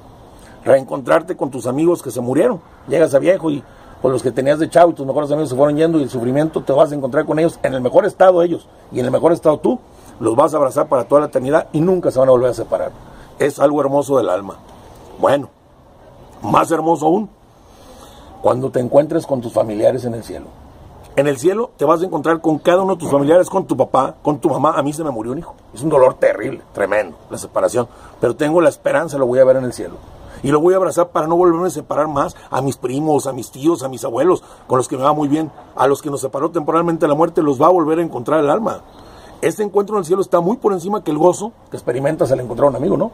[0.66, 2.62] Reencontrarte con tus amigos que se murieron.
[2.88, 3.64] Llegas a viejo y
[4.02, 6.10] con los que tenías de chavo y tus mejores amigos se fueron yendo y el
[6.10, 9.12] sufrimiento te vas a encontrar con ellos en el mejor estado ellos y en el
[9.12, 9.80] mejor estado tú.
[10.20, 12.54] Los vas a abrazar para toda la eternidad y nunca se van a volver a
[12.54, 12.92] separar.
[13.40, 14.58] Es algo hermoso del alma.
[15.20, 15.50] Bueno,
[16.42, 17.30] más hermoso aún,
[18.42, 20.48] cuando te encuentres con tus familiares en el cielo.
[21.16, 23.78] En el cielo te vas a encontrar con cada uno de tus familiares, con tu
[23.78, 24.74] papá, con tu mamá.
[24.76, 25.56] A mí se me murió un hijo.
[25.74, 27.88] Es un dolor terrible, tremendo, la separación.
[28.20, 29.96] Pero tengo la esperanza, lo voy a ver en el cielo.
[30.44, 33.34] Y lo voy a abrazar para no volverme a separar más a mis primos, a
[33.34, 35.50] mis tíos, a mis abuelos, con los que me va muy bien.
[35.76, 38.50] A los que nos separó temporalmente la muerte, los va a volver a encontrar el
[38.50, 38.82] alma.
[39.42, 42.42] Este encuentro en el cielo está muy por encima que el gozo que experimentas al
[42.42, 43.12] encontrar un amigo, ¿no?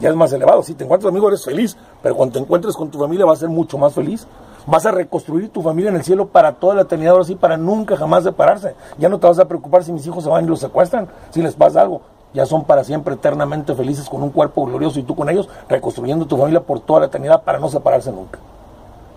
[0.00, 0.62] Ya es más elevado.
[0.62, 1.76] Si te encuentras amigo, eres feliz.
[2.02, 4.26] Pero cuando te encuentres con tu familia, vas a ser mucho más feliz.
[4.66, 7.56] Vas a reconstruir tu familia en el cielo para toda la eternidad, ahora sí, para
[7.56, 8.74] nunca jamás separarse.
[8.98, 11.42] Ya no te vas a preocupar si mis hijos se van y los secuestran, si
[11.42, 12.02] les pasa algo.
[12.32, 16.26] Ya son para siempre eternamente felices con un cuerpo glorioso y tú con ellos, reconstruyendo
[16.26, 18.38] tu familia por toda la eternidad para no separarse nunca.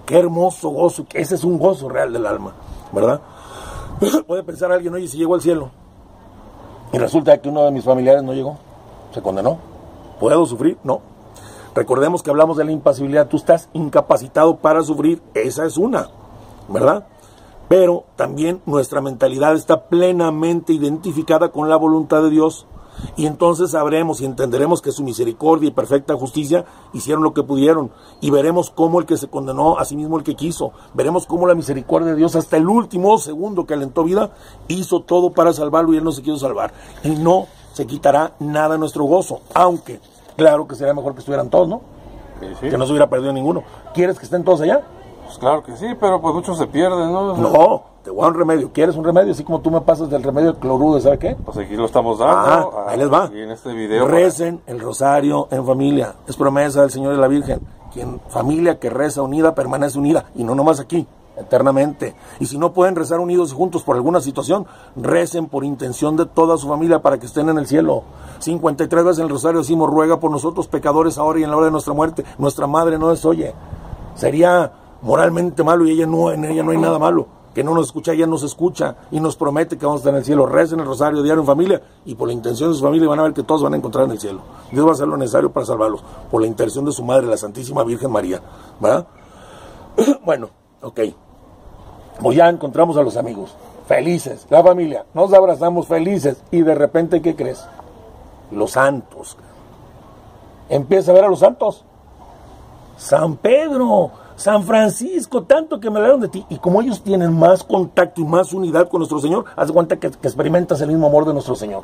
[0.06, 2.54] Qué hermoso gozo, ese es un gozo real del alma,
[2.92, 3.22] ¿verdad?
[4.28, 5.70] Puede pensar alguien, oye, si llegó al cielo
[6.94, 8.58] y resulta que uno de mis familiares no llegó,
[9.14, 9.58] se condenó.
[10.20, 10.78] ¿Puedo sufrir?
[10.84, 11.02] No.
[11.76, 16.10] Recordemos que hablamos de la impasibilidad, tú estás incapacitado para sufrir, esa es una,
[16.68, 17.08] ¿verdad?
[17.68, 22.68] Pero también nuestra mentalidad está plenamente identificada con la voluntad de Dios.
[23.16, 27.92] Y entonces sabremos y entenderemos que su misericordia y perfecta justicia hicieron lo que pudieron.
[28.22, 30.72] Y veremos cómo el que se condenó a sí mismo el que quiso.
[30.94, 34.32] Veremos cómo la misericordia de Dios hasta el último segundo que alentó vida
[34.68, 36.74] hizo todo para salvarlo y él no se quiso salvar.
[37.04, 39.42] Y no se quitará nada nuestro gozo.
[39.54, 40.00] Aunque
[40.36, 41.82] Claro que sería mejor que estuvieran todos, ¿no?
[42.60, 43.64] Que no se hubiera perdido ninguno.
[43.94, 44.82] ¿Quieres que estén todos allá?
[45.26, 47.38] Pues claro que sí, pero pues muchos se pierden, ¿no?
[47.38, 48.72] No, te voy a un remedio.
[48.74, 49.32] ¿Quieres un remedio?
[49.32, 51.36] Así como tú me pasas del remedio de clorudo, ¿sabes qué?
[51.36, 52.74] Pues aquí lo estamos dando.
[52.78, 53.30] Ah, ahí les va.
[53.34, 54.08] Y en este video.
[54.08, 56.16] Recen el rosario en familia.
[56.28, 57.62] Es promesa del Señor y la Virgen.
[57.94, 60.26] Quien familia que reza unida permanece unida.
[60.36, 62.14] Y no nomás aquí eternamente.
[62.40, 66.26] Y si no pueden rezar unidos y juntos por alguna situación, recen por intención de
[66.26, 68.04] toda su familia para que estén en el cielo.
[68.40, 71.68] 53 veces en el rosario decimos, ruega por nosotros pecadores ahora y en la hora
[71.68, 72.26] de nuestra muerte.
[72.38, 73.54] Nuestra madre no es oye.
[74.16, 77.43] Sería moralmente malo y ella no, en ella no hay nada malo.
[77.54, 80.20] Que no nos escucha, ella nos escucha y nos promete que vamos a estar en
[80.20, 80.46] el cielo.
[80.46, 83.24] Recen el rosario diario en familia y por la intención de su familia van a
[83.24, 84.42] ver que todos van a encontrar en el cielo.
[84.72, 86.04] Dios va a hacer lo necesario para salvarlos.
[86.32, 88.42] Por la intención de su madre, la Santísima Virgen María.
[90.26, 90.50] Bueno,
[90.82, 91.00] ok.
[92.20, 93.56] Pues ya encontramos a los amigos,
[93.88, 97.66] felices, la familia, nos abrazamos felices y de repente, ¿qué crees?
[98.52, 99.38] Los santos.
[100.70, 101.84] Empieza a ver a los santos.
[102.98, 106.46] San Pedro, San Francisco, tanto que me hablaron de ti.
[106.50, 110.10] Y como ellos tienen más contacto y más unidad con nuestro Señor, haz cuenta que,
[110.10, 111.84] que experimentas el mismo amor de nuestro Señor.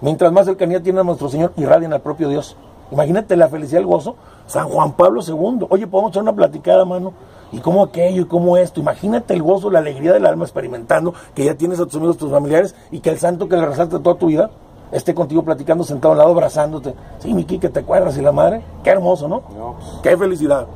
[0.00, 2.56] Mientras más cercanía tiene a nuestro Señor, irradian al propio Dios.
[2.90, 4.16] Imagínate la felicidad y el gozo.
[4.46, 5.66] San Juan Pablo II.
[5.68, 7.12] Oye, podemos echar una platicada, mano
[7.52, 8.80] y cómo aquello y cómo esto.
[8.80, 12.30] Imagínate el gozo, la alegría del alma experimentando que ya tienes a tus amigos, tus
[12.30, 14.50] familiares y que el santo que le rezaste toda tu vida
[14.92, 16.94] esté contigo platicando sentado al lado, abrazándote.
[17.18, 18.62] Sí, Miki, que te acuerdas y la madre.
[18.82, 19.40] Qué hermoso, ¿no?
[19.40, 20.66] Pues, Qué felicidad.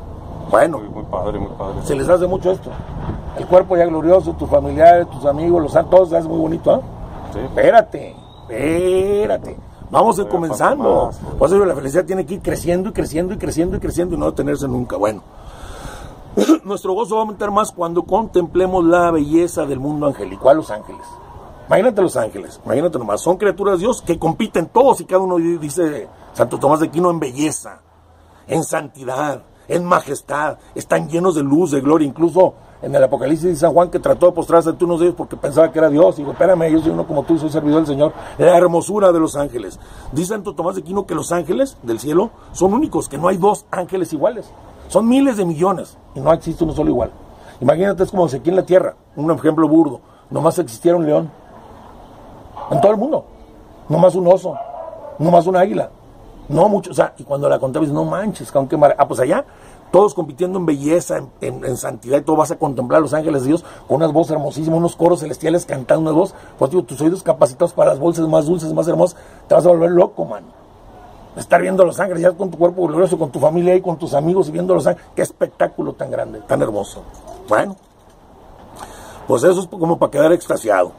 [0.53, 1.81] Bueno, muy, padre, muy padre.
[1.83, 2.71] se les hace mucho esto.
[3.39, 6.75] El cuerpo ya glorioso, tus familiares, tus amigos, los santos, todo se hace muy bonito,
[6.75, 6.81] ¿ah?
[7.33, 7.39] Sí.
[7.39, 9.59] Espérate, espérate.
[9.91, 11.11] Vamos a ir comenzando.
[11.39, 14.19] Por eso la felicidad tiene que ir creciendo y creciendo y creciendo y creciendo y
[14.19, 14.99] no detenerse nunca.
[14.99, 15.23] Bueno.
[16.65, 21.07] Nuestro gozo va a aumentar más cuando contemplemos la belleza del mundo angelical, los ángeles.
[21.67, 25.37] Imagínate los ángeles, imagínate nomás, son criaturas de Dios que compiten todos y cada uno
[25.37, 27.81] dice Santo Tomás de Aquino en belleza,
[28.47, 33.57] en santidad, en majestad, están llenos de luz, de gloria, incluso en el Apocalipsis de
[33.57, 36.17] San Juan que trató de postrarse ante unos de ellos porque pensaba que era Dios.
[36.17, 38.13] Y dijo, espérame, yo soy uno como tú, soy servidor del Señor.
[38.39, 39.79] La hermosura de los ángeles.
[40.11, 43.37] Dice Santo Tomás de Aquino que los ángeles del cielo son únicos, que no hay
[43.37, 44.51] dos ángeles iguales.
[44.89, 47.13] Son miles de millones y no existe uno solo igual.
[47.61, 51.31] Imagínate, es como si aquí en la Tierra, un ejemplo burdo, nomás existiera un león.
[52.71, 53.25] En todo el mundo.
[53.89, 54.57] Nomás un oso.
[55.19, 55.91] Nomás un águila.
[56.53, 56.91] No mucho.
[56.91, 59.45] O sea, y cuando la contabas, no manches, aunque Ah, pues allá,
[59.91, 63.49] todos compitiendo en belleza, en, santidad y todo, vas a contemplar a los ángeles de
[63.49, 66.35] Dios con unas voces hermosísimas, unos coros celestiales cantando una voz.
[66.59, 69.69] Pues digo, tus oídos capacitados para las voces más dulces, más hermosas, te vas a
[69.71, 70.45] volver loco, man
[71.37, 74.15] estar viendo Los Ángeles ya con tu cuerpo glorioso, con tu familia y con tus
[74.15, 75.11] amigos y viendo Los Ángeles.
[75.15, 77.03] Qué espectáculo tan grande, tan hermoso.
[77.49, 77.77] Bueno,
[79.27, 80.93] pues eso es como para quedar extasiado.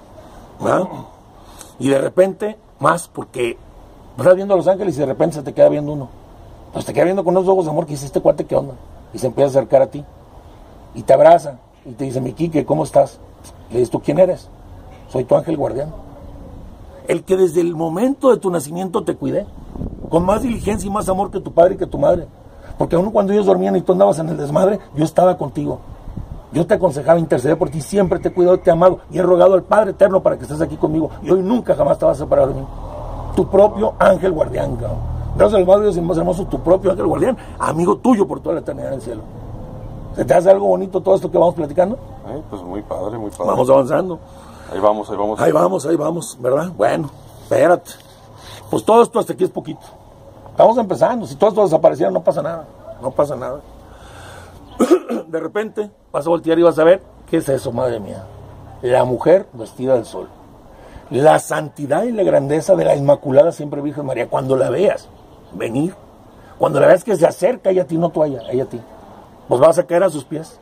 [1.79, 3.57] Y de repente, más porque
[4.17, 6.09] vas viendo a Los Ángeles y de repente se te queda viendo uno.
[6.71, 8.73] Pues te queda viendo con unos ojos de amor que dice, este cuate, ¿qué onda?
[9.13, 10.03] Y se empieza a acercar a ti.
[10.95, 11.57] Y te abraza.
[11.85, 13.19] Y te dice, mi Quique, ¿cómo estás?
[13.69, 14.49] Le dices, ¿tú quién eres?
[15.09, 15.93] Soy tu ángel guardián.
[17.07, 19.45] el que desde el momento de tu nacimiento te cuidé,
[20.09, 22.27] con más diligencia y más amor que tu padre y que tu madre.
[22.77, 25.79] Porque aún cuando ellos dormían y tú andabas en el desmadre, yo estaba contigo.
[26.51, 29.23] Yo te aconsejaba interceder por ti, siempre te he cuidado, te he amado y he
[29.23, 31.09] rogado al Padre Eterno para que estés aquí conmigo.
[31.23, 32.65] Y hoy nunca jamás te vas a separar de mí.
[33.35, 35.13] Tu propio ángel guardián, cabrón.
[35.35, 38.55] Gracias al Padre Dios y más hermoso, tu propio ángel guardián, amigo tuyo por toda
[38.55, 39.21] la eternidad en el cielo.
[40.15, 41.97] ¿Se te hace algo bonito todo esto que vamos platicando?
[42.27, 43.45] Ay, pues muy padre, muy padre.
[43.47, 44.19] Vamos avanzando.
[44.71, 45.41] Ahí vamos, ahí vamos.
[45.41, 46.71] Ahí vamos, ahí vamos, ¿verdad?
[46.77, 47.09] Bueno,
[47.41, 47.91] espérate.
[48.69, 49.81] Pues todo esto hasta aquí es poquito.
[50.51, 51.25] Estamos empezando.
[51.25, 52.67] Si todo esto desapareciera, no pasa nada.
[53.01, 53.59] No pasa nada.
[55.27, 58.23] De repente vas a voltear y vas a ver, ¿qué es eso, madre mía?
[58.83, 60.27] La mujer vestida del sol.
[61.13, 64.27] La santidad y la grandeza de la Inmaculada Siempre Virgen María.
[64.27, 65.07] Cuando la veas
[65.53, 65.93] venir,
[66.57, 68.81] cuando la veas que se acerca ella a ti, no tú a ella, a ti,
[69.47, 70.59] pues vas a caer a sus pies.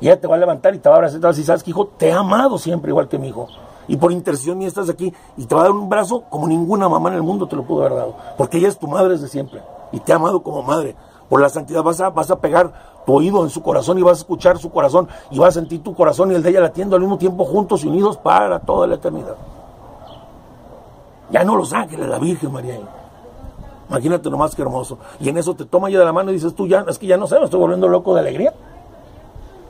[0.00, 1.30] Y ella te va a levantar y te va a abrazar y te va a
[1.30, 1.86] decir, ¿sabes que hijo?
[1.86, 3.46] Te he amado siempre igual que mi hijo.
[3.86, 5.14] Y por intercesión mía estás aquí.
[5.36, 7.62] Y te va a dar un brazo como ninguna mamá en el mundo te lo
[7.62, 8.16] pudo haber dado.
[8.36, 9.62] Porque ella es tu madre desde siempre.
[9.92, 10.96] Y te ha amado como madre.
[11.28, 12.72] Por la santidad vas a, vas a pegar
[13.06, 15.06] tu oído en su corazón y vas a escuchar su corazón.
[15.30, 17.84] Y vas a sentir tu corazón y el de ella latiendo al mismo tiempo juntos
[17.84, 19.36] y unidos para toda la eternidad.
[21.30, 22.78] Ya no los ángeles, la Virgen María.
[23.88, 24.98] Imagínate nomás que hermoso.
[25.18, 27.06] Y en eso te toma ella de la mano y dices tú, ya, es que
[27.06, 28.54] ya no sé, me estoy volviendo loco de alegría.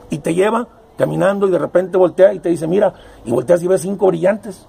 [0.09, 2.93] Y te lleva caminando y de repente voltea y te dice, mira,
[3.25, 4.67] y volteas y ves cinco brillantes.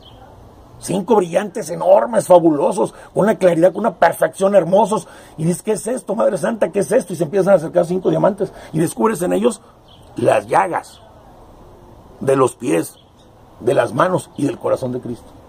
[0.79, 5.07] Cinco brillantes enormes, fabulosos, con una claridad, con una perfección hermosos.
[5.37, 6.73] Y dices, ¿qué es esto, Madre Santa?
[6.73, 7.13] ¿Qué es esto?
[7.13, 8.53] Y se empiezan a acercar cinco diamantes.
[8.73, 9.61] Y descubres en ellos
[10.17, 11.01] las llagas
[12.21, 12.97] de los pies,
[13.61, 15.42] de las manos y del corazón de Cristo.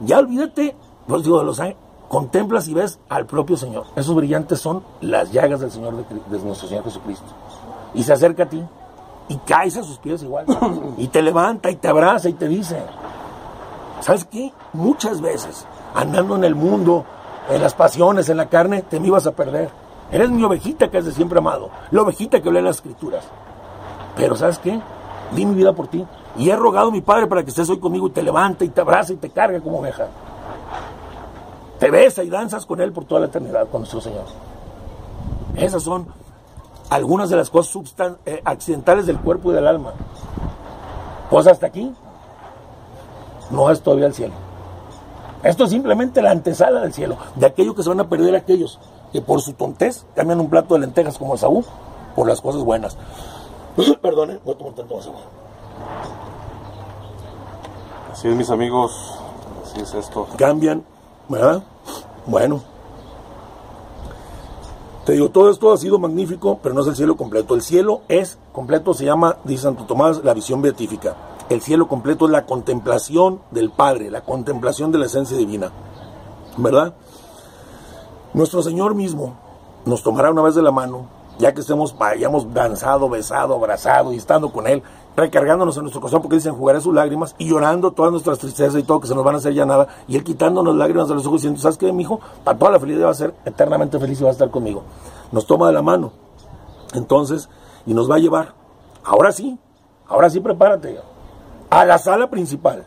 [0.00, 0.76] Ya olvídate,
[1.06, 3.86] pues digo, de los ángeles, contemplas y ves al propio Señor.
[3.96, 6.04] Esos brillantes son las llagas del Señor, de,
[6.38, 7.26] de nuestro Señor Jesucristo.
[7.94, 8.62] Y se acerca a ti
[9.28, 10.46] y caes a sus pies igual.
[10.98, 12.82] y te levanta y te abraza y te dice,
[14.00, 14.52] ¿sabes qué?
[14.72, 17.04] Muchas veces, andando en el mundo,
[17.48, 19.70] en las pasiones, en la carne, te me ibas a perder.
[20.10, 23.24] Eres mi ovejita que es de siempre amado, la ovejita que lee las escrituras.
[24.16, 24.80] Pero ¿sabes qué?
[25.34, 26.04] Di mi vida por ti.
[26.36, 28.68] Y he rogado a mi Padre para que estés hoy conmigo y te levanta y
[28.68, 30.08] te abraza y te carga como oveja.
[31.78, 34.24] Te besa y danzas con Él por toda la eternidad, con nuestro Señor.
[35.56, 36.06] Esas son
[36.90, 37.82] algunas de las cosas
[38.26, 39.92] eh, accidentales del cuerpo y del alma.
[41.30, 41.92] Pues hasta aquí
[43.50, 44.34] no es todavía el cielo.
[45.42, 48.80] Esto es simplemente la antesala del cielo, de aquello que se van a perder aquellos
[49.12, 51.64] que por su tontez cambian un plato de lentejas como Saúl
[52.16, 52.96] por las cosas buenas.
[54.02, 55.20] Perdone, voy a tomar tanto más agua.
[58.12, 59.18] Así es, mis amigos,
[59.64, 60.26] así es esto.
[60.36, 60.84] Cambian,
[61.28, 61.62] ¿verdad?
[62.26, 62.60] Bueno.
[65.04, 67.54] Te digo, todo esto ha sido magnífico, pero no es el cielo completo.
[67.54, 71.14] El cielo es completo, se llama, dice Santo Tomás, la visión beatífica.
[71.50, 75.70] El cielo completo es la contemplación del Padre, la contemplación de la esencia divina.
[76.56, 76.94] ¿Verdad?
[78.32, 79.34] Nuestro Señor mismo
[79.84, 81.06] nos tomará una vez de la mano,
[81.38, 84.82] ya que estemos, hayamos danzado, besado, abrazado y estando con Él,
[85.16, 88.82] recargándonos en nuestro corazón, porque dicen, jugaré sus lágrimas y llorando todas nuestras tristezas y
[88.82, 91.26] todo, que se nos van a hacer ya nada, y Él quitándonos lágrimas de los
[91.26, 92.20] ojos diciendo, ¿sabes qué, mi hijo?
[92.42, 94.82] Para toda la felicidad va a ser eternamente feliz y va a estar conmigo.
[95.32, 96.12] Nos toma de la mano,
[96.94, 97.48] entonces,
[97.86, 98.54] y nos va a llevar,
[99.04, 99.58] ahora sí,
[100.08, 100.98] ahora sí prepárate,
[101.70, 102.84] a la sala principal,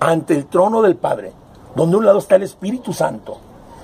[0.00, 1.32] ante el trono del Padre,
[1.74, 3.38] donde un lado está el Espíritu Santo,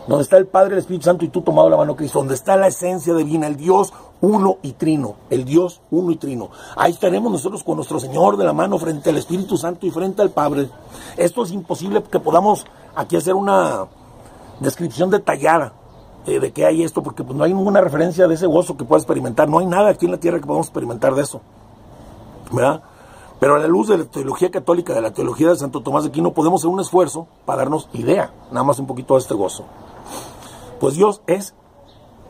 [0.07, 2.57] donde está el Padre, el Espíritu Santo y tú tomado la mano Cristo, donde está
[2.57, 6.51] la esencia divina, el Dios uno y trino, el Dios uno y trino.
[6.77, 10.23] Ahí estaremos nosotros con nuestro Señor de la mano frente al Espíritu Santo y frente
[10.23, 10.69] al Padre.
[11.17, 13.87] Esto es imposible que podamos aquí hacer una
[14.61, 15.73] descripción detallada
[16.27, 18.85] de, de qué hay esto, porque pues, no hay ninguna referencia de ese gozo que
[18.85, 21.41] pueda experimentar, no hay nada aquí en la tierra que podamos experimentar de eso.
[22.53, 22.83] ¿Verdad?
[23.43, 26.11] Pero a la luz de la teología católica, de la teología de Santo Tomás de
[26.11, 29.65] Aquino, podemos hacer un esfuerzo para darnos idea, nada más un poquito de este gozo.
[30.83, 31.55] Pues Dios es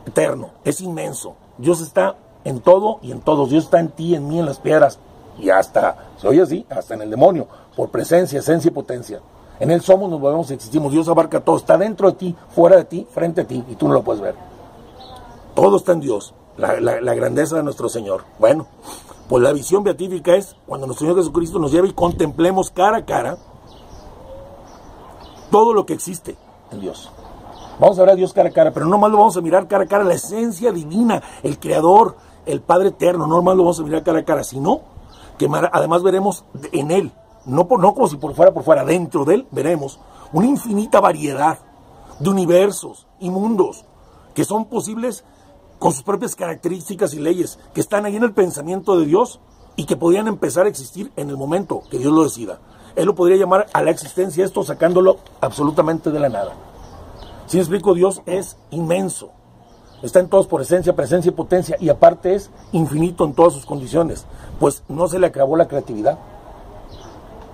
[0.05, 1.33] eterno, es inmenso.
[1.57, 3.49] Dios está en todo y en todos.
[3.49, 4.99] Dios está en ti, en mí, en las piedras.
[5.39, 9.21] Y hasta, se oye así, hasta en el demonio, por presencia, esencia y potencia.
[9.59, 10.91] En Él somos, nos movemos existimos.
[10.91, 11.57] Dios abarca todo.
[11.57, 14.21] Está dentro de ti, fuera de ti, frente a ti, y tú no lo puedes
[14.21, 14.35] ver.
[15.55, 18.23] Todo está en Dios, la, la, grandeza de nuestro Señor.
[18.37, 18.67] Bueno,
[19.29, 23.05] pues la visión beatífica es cuando nuestro Señor Jesucristo nos lleva y contemplemos cara a
[23.05, 23.35] cara
[25.49, 26.37] todo lo que existe
[26.69, 27.09] en Dios.
[27.79, 29.67] Vamos a ver a Dios cara a cara, pero no más lo vamos a mirar
[29.67, 33.79] cara a cara, la esencia divina, el Creador, el Padre Eterno, no más lo vamos
[33.79, 34.81] a mirar cara a cara, sino
[35.39, 37.11] que además veremos en Él,
[37.45, 39.99] no, por, no como si por fuera, por fuera, dentro de Él veremos
[40.33, 41.57] una infinita variedad
[42.19, 43.85] de universos y mundos
[44.35, 45.23] que son posibles
[45.79, 49.39] con sus propias características y leyes, que están ahí en el pensamiento de Dios
[49.75, 52.59] y que podrían empezar a existir en el momento que Dios lo decida.
[52.95, 56.53] Él lo podría llamar a la existencia esto sacándolo absolutamente de la nada.
[57.53, 59.29] Si explico, Dios es inmenso.
[60.01, 63.63] Está en todos por esencia, presencia y potencia y aparte es infinito en todas sus
[63.63, 64.25] condiciones,
[64.59, 66.17] pues no se le acabó la creatividad.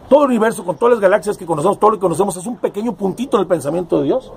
[0.07, 2.55] Todo el universo, con todas las galaxias que conocemos, todo lo que conocemos, es un
[2.55, 4.31] pequeño puntito en el pensamiento de Dios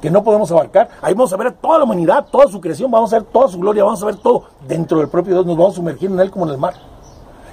[0.00, 0.88] que no podemos abarcar.
[1.02, 3.48] Ahí vamos a ver a toda la humanidad, toda su creación, vamos a ver toda
[3.48, 6.18] su gloria, vamos a ver todo dentro del propio Dios, nos vamos a sumergir en
[6.18, 6.76] Él como en el mar.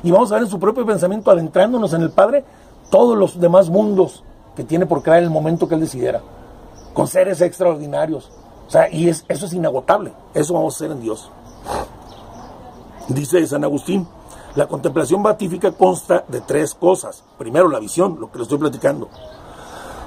[0.04, 2.46] Y vamos a ver en su propio pensamiento, adentrándonos en el Padre,
[2.90, 4.24] todos los demás mundos
[4.56, 6.22] que tiene por crear en el momento que Él decidiera,
[6.94, 8.32] con seres extraordinarios.
[8.68, 11.30] O sea, y es, eso es inagotable, eso vamos a hacer en Dios.
[13.08, 14.08] Dice San Agustín,
[14.56, 17.24] la contemplación beatífica consta de tres cosas.
[17.38, 19.10] Primero, la visión, lo que le estoy platicando.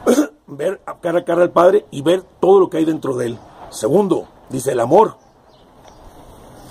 [0.47, 3.39] ver cara a cara al Padre y ver todo lo que hay dentro de él.
[3.70, 5.16] Segundo, dice el amor.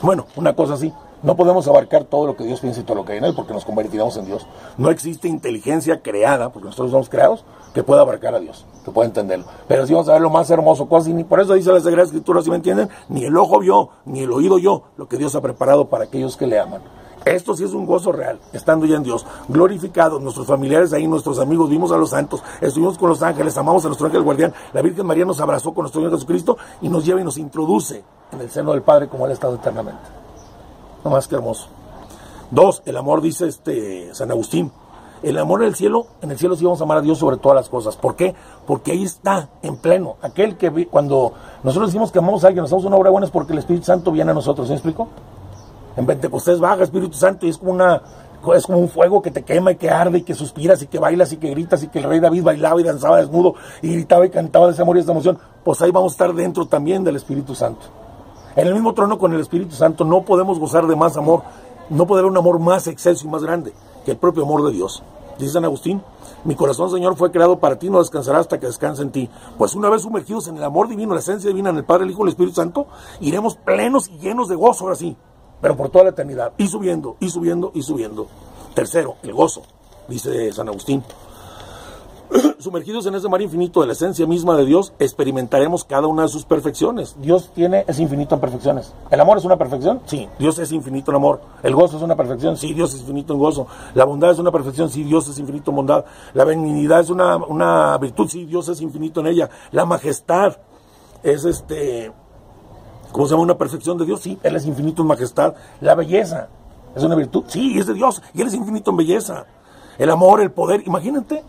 [0.02, 0.94] Bueno, una cosa así.
[1.24, 3.34] No podemos abarcar todo lo que Dios piensa y todo lo que hay en él
[3.34, 4.46] porque nos convertiremos en Dios.
[4.78, 9.08] No existe inteligencia creada, porque nosotros somos creados, que pueda abarcar a Dios, que pueda
[9.08, 9.46] entenderlo.
[9.70, 12.04] Pero si vamos a ver lo más hermoso, cosas, y por eso dice la Sagrada
[12.04, 15.34] Escritura, si me entienden, ni el ojo vio, ni el oído yo, lo que Dios
[15.36, 16.82] ha preparado para aquellos que le aman.
[17.24, 21.40] Esto sí es un gozo real, estando ya en Dios, glorificados, nuestros familiares ahí, nuestros
[21.40, 24.82] amigos, vimos a los santos, estuvimos con los ángeles, amamos a nuestro ángel guardián, la
[24.82, 28.04] Virgen María nos abrazó con nuestro Señor Jesucristo y nos lleva y nos introduce
[28.34, 30.23] en el seno del Padre como Él ha estado eternamente.
[31.04, 31.68] No más que hermoso.
[32.52, 34.72] Dos, el amor, dice este San Agustín,
[35.24, 37.38] el amor en el cielo, en el cielo sí vamos a amar a Dios sobre
[37.38, 37.96] todas las cosas.
[37.96, 38.36] ¿Por qué?
[38.68, 40.18] Porque ahí está, en pleno.
[40.22, 41.34] Aquel que cuando
[41.64, 43.86] nosotros decimos que amamos a alguien, nos hacemos una obra buena es porque el Espíritu
[43.86, 44.68] Santo viene a nosotros.
[44.68, 45.08] ¿Se explico?
[45.96, 48.02] En Pentecostés baja Espíritu Santo y es como una
[48.54, 51.00] es como un fuego que te quema y que arde y que suspiras y que
[51.00, 54.26] bailas y que gritas y que el rey David bailaba y danzaba desnudo y gritaba
[54.26, 55.40] y cantaba de ese amor y de esa emoción.
[55.64, 58.03] Pues ahí vamos a estar dentro también del Espíritu Santo.
[58.56, 61.42] En el mismo trono con el Espíritu Santo no podemos gozar de más amor,
[61.90, 63.74] no puede haber un amor más exceso y más grande
[64.06, 65.02] que el propio amor de Dios.
[65.40, 66.04] Dice San Agustín,
[66.44, 69.30] mi corazón, Señor, fue creado para ti, no descansará hasta que descanse en ti.
[69.58, 72.12] Pues una vez sumergidos en el amor divino, la esencia divina, en el Padre, el
[72.12, 72.86] Hijo y el Espíritu Santo,
[73.22, 75.18] iremos plenos y llenos de gozo ahora sí,
[75.60, 78.28] pero por toda la eternidad, y subiendo, y subiendo, y subiendo.
[78.76, 79.64] Tercero, el gozo,
[80.08, 81.04] dice San Agustín.
[82.60, 86.28] Sumergidos en ese mar infinito de la esencia misma de Dios, experimentaremos cada una de
[86.30, 87.16] sus perfecciones.
[87.20, 88.94] Dios tiene, es infinito en perfecciones.
[89.12, 90.02] ¿El amor es una perfección?
[90.06, 91.42] Sí, Dios es infinito en amor.
[91.62, 92.58] ¿El gozo es una perfección?
[92.58, 93.68] Sí, Dios es infinito en gozo.
[93.94, 94.90] ¿La bondad es una perfección?
[94.90, 96.06] Sí, Dios es infinito en bondad.
[96.34, 98.28] ¿La benignidad es una, una virtud?
[98.30, 99.50] Sí, Dios es infinito en ella.
[99.72, 100.58] ¿La majestad
[101.22, 102.12] es este
[103.14, 104.22] ¿Cómo se llama una perfección de Dios?
[104.22, 105.54] Sí, Él es infinito en majestad.
[105.82, 106.50] La belleza
[106.96, 107.44] es una virtud.
[107.48, 109.46] Sí, es de Dios y Él es infinito en belleza.
[110.00, 110.82] El amor, el poder.
[110.88, 111.44] Imagínate,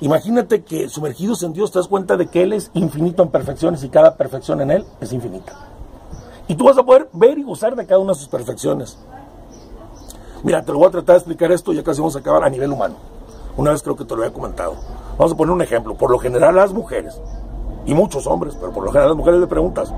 [0.00, 3.82] imagínate que sumergidos en Dios te das cuenta de que Él es infinito en perfecciones
[3.84, 5.52] y cada perfección en Él es infinita.
[6.46, 8.98] Y tú vas a poder ver y gozar de cada una de sus perfecciones.
[10.42, 12.50] Mira, te lo voy a tratar de explicar esto, ya casi vamos a acabar a
[12.50, 12.96] nivel humano.
[13.56, 14.76] Una vez creo que te lo había comentado.
[15.18, 15.94] Vamos a poner un ejemplo.
[15.94, 17.20] Por lo general las mujeres,
[17.84, 19.92] y muchos hombres, pero por lo general las mujeres le preguntas,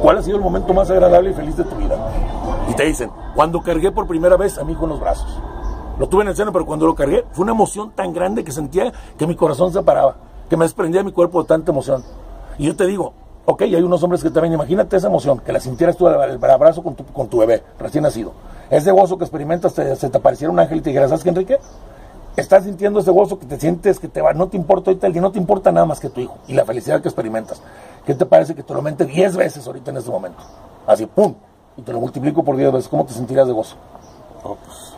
[0.00, 1.94] ¿Cuál ha sido el momento más agradable y feliz de tu vida?
[2.70, 5.38] Y te dicen, cuando cargué por primera vez a mi hijo en los brazos.
[6.00, 8.52] Lo tuve en el seno, pero cuando lo cargué fue una emoción tan grande que
[8.52, 10.16] sentía que mi corazón se paraba,
[10.48, 12.02] que me desprendía de mi cuerpo de tanta emoción.
[12.56, 13.12] Y yo te digo,
[13.44, 16.82] ok, hay unos hombres que también, imagínate esa emoción, que la sintieras tú el abrazo
[16.82, 18.32] con tu, con tu bebé recién nacido.
[18.70, 21.28] Ese gozo que experimentas, te, se te apareciera un ángel y te dijeras, ¿sabes qué,
[21.28, 21.58] Enrique?
[22.34, 25.12] Estás sintiendo ese gozo que te sientes, que te va, no te importa ahorita el
[25.12, 27.60] día, no te importa nada más que tu hijo y la felicidad que experimentas.
[28.06, 30.38] ¿Qué te parece que te lo aumente 10 veces ahorita en este momento?
[30.86, 31.34] Así, ¡pum!
[31.76, 32.88] Y te lo multiplico por 10 veces.
[32.88, 33.76] ¿Cómo te sentirías de gozo?
[34.42, 34.89] Oh, pues,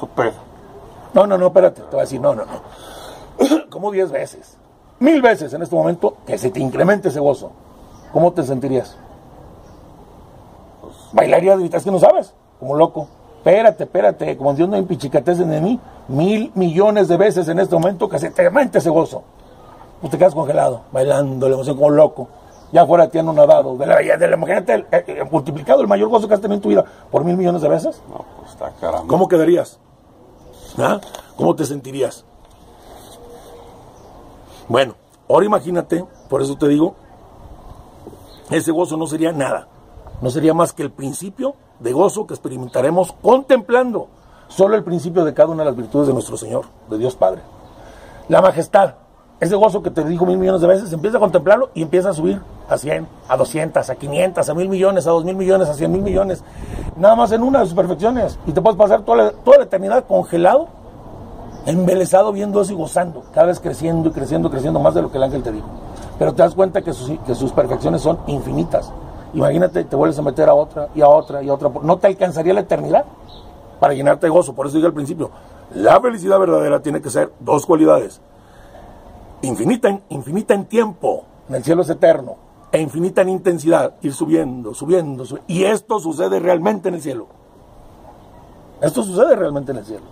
[0.00, 0.32] super.
[1.12, 1.82] No, no, no, espérate.
[1.82, 3.66] Te voy a decir, no, no, no.
[3.70, 4.56] ¿Cómo 10 veces?
[4.98, 7.52] Mil veces en este momento que se te incremente ese gozo.
[8.12, 8.96] ¿Cómo te sentirías?
[10.80, 13.08] Pues, Bailarías, gritas que no sabes, como loco.
[13.36, 18.08] Espérate, espérate, como Dios no impichicatece de mí, mil millones de veces en este momento
[18.08, 19.22] que se te aumente ese gozo
[20.00, 22.28] pues te quedas congelado, bailando la emoción como loco.
[22.72, 23.76] Ya fuera te han nadado.
[23.76, 26.68] De la, de la, imagínate, eh, multiplicado el mayor gozo que has tenido en tu
[26.68, 28.00] vida por mil millones de veces.
[28.08, 29.06] No, pues está caramba.
[29.08, 29.78] ¿Cómo quedarías?
[30.78, 31.00] ¿Ah?
[31.36, 32.24] ¿Cómo te sentirías?
[34.68, 34.94] Bueno,
[35.28, 36.94] ahora imagínate, por eso te digo,
[38.50, 39.68] ese gozo no sería nada.
[40.20, 44.08] No sería más que el principio de gozo que experimentaremos contemplando
[44.48, 47.42] solo el principio de cada una de las virtudes de nuestro Señor, de Dios Padre.
[48.28, 48.94] La majestad,
[49.40, 52.12] ese gozo que te dijo mil millones de veces, empieza a contemplarlo y empieza a
[52.12, 52.40] subir
[52.70, 55.90] a 100, a 200, a 500, a mil millones, a dos mil millones, a 100
[55.90, 56.42] mil millones,
[56.96, 58.38] nada más en una de sus perfecciones.
[58.46, 60.68] Y te puedes pasar toda la, toda la eternidad congelado,
[61.66, 65.18] embelesado viendo eso y gozando, cada vez creciendo y creciendo, creciendo más de lo que
[65.18, 65.66] el ángel te dijo.
[66.18, 68.92] Pero te das cuenta que sus, que sus perfecciones son infinitas.
[69.34, 71.70] Imagínate, te vuelves a meter a otra y a otra y a otra.
[71.82, 73.04] No te alcanzaría la eternidad
[73.80, 74.54] para llenarte de gozo.
[74.54, 75.30] Por eso dije al principio,
[75.74, 78.20] La felicidad verdadera tiene que ser dos cualidades.
[79.42, 82.36] Infinita en, infinita en tiempo, en el cielo es eterno,
[82.72, 85.52] e infinita en intensidad, ir subiendo, subiendo, subiendo.
[85.52, 87.26] Y esto sucede realmente en el cielo.
[88.80, 90.04] Esto sucede realmente en el cielo.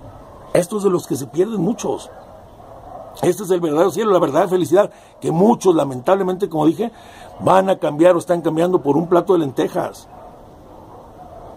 [0.53, 2.11] Esto es de los que se pierden muchos.
[3.23, 4.91] Este es el verdadero cielo, la verdadera felicidad,
[5.21, 6.93] que muchos, lamentablemente, como dije,
[7.41, 10.09] van a cambiar o están cambiando por un plato de lentejas,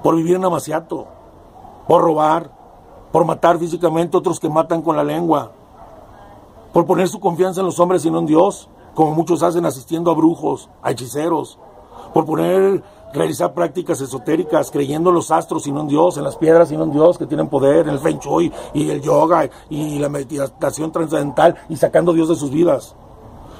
[0.01, 1.07] por vivir en amaciato,
[1.87, 2.49] por robar,
[3.11, 5.51] por matar físicamente, otros que matan con la lengua,
[6.73, 10.11] por poner su confianza en los hombres y no en Dios, como muchos hacen asistiendo
[10.11, 11.59] a brujos, a hechiceros,
[12.13, 12.83] por poner
[13.13, 16.77] realizar prácticas esotéricas, creyendo en los astros y no en Dios, en las piedras y
[16.77, 18.19] no en Dios, que tienen poder, en el Feng
[18.73, 22.95] y el yoga y la meditación trascendental y sacando Dios de sus vidas.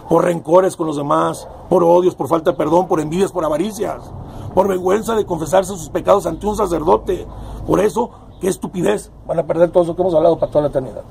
[0.09, 4.11] Por rencores con los demás, por odios, por falta de perdón, por envidias, por avaricias,
[4.53, 7.25] por vergüenza de confesarse sus pecados ante un sacerdote.
[7.65, 8.09] Por eso,
[8.41, 11.03] qué estupidez, van a perder todo eso que hemos hablado para toda la eternidad.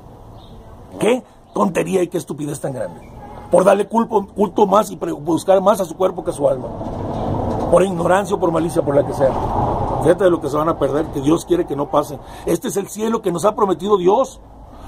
[0.99, 3.20] Qué tontería y qué estupidez tan grande.
[3.51, 6.67] Por darle culto, culto más y buscar más a su cuerpo que a su alma
[7.71, 9.31] por ignorancia o por malicia, por la que sea.
[10.03, 12.19] Fíjate de lo que se van a perder, que Dios quiere que no pase.
[12.45, 14.41] Este es el cielo que nos ha prometido Dios,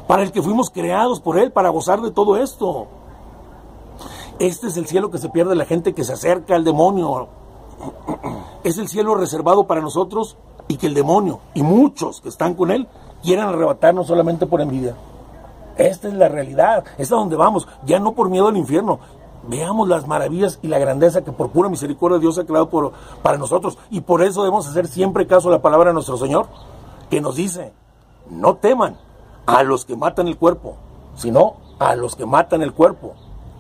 [0.06, 2.88] para el que fuimos creados por Él, para gozar de todo esto.
[4.38, 7.28] Este es el cielo que se pierde la gente que se acerca al demonio.
[8.64, 10.38] Es el cielo reservado para nosotros
[10.70, 12.88] y que el demonio y muchos que están con Él
[13.22, 14.96] quieran arrebatarnos solamente por envidia.
[15.78, 19.00] Esta es la realidad, es a donde vamos, ya no por miedo al infierno,
[19.48, 23.38] veamos las maravillas y la grandeza que por pura misericordia Dios ha creado por, para
[23.38, 23.78] nosotros.
[23.90, 26.48] Y por eso debemos hacer siempre caso a la palabra de nuestro Señor,
[27.10, 27.74] que nos dice,
[28.30, 28.98] no teman
[29.46, 30.76] a los que matan el cuerpo,
[31.16, 33.14] sino a los que matan el cuerpo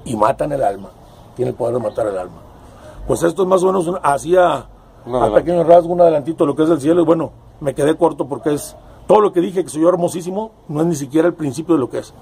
[0.05, 0.89] y matan el alma.
[1.35, 2.41] Tiene el poder de matar el alma.
[3.07, 4.67] Pues esto es más o menos hacía
[5.05, 7.97] a pequeño rasgo un adelantito de lo que es el cielo y bueno, me quedé
[7.97, 8.75] corto porque es
[9.07, 11.89] todo lo que dije que soy hermosísimo, no es ni siquiera el principio de lo
[11.89, 12.13] que es.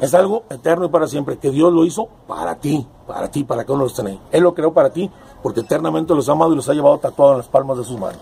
[0.00, 3.64] Es algo eterno y para siempre, que Dios lo hizo para ti, para ti, para
[3.64, 4.18] que uno los tenga.
[4.32, 5.10] Él lo creó para ti,
[5.42, 7.98] porque eternamente los ha amado y los ha llevado tatuados en las palmas de sus
[7.98, 8.20] manos.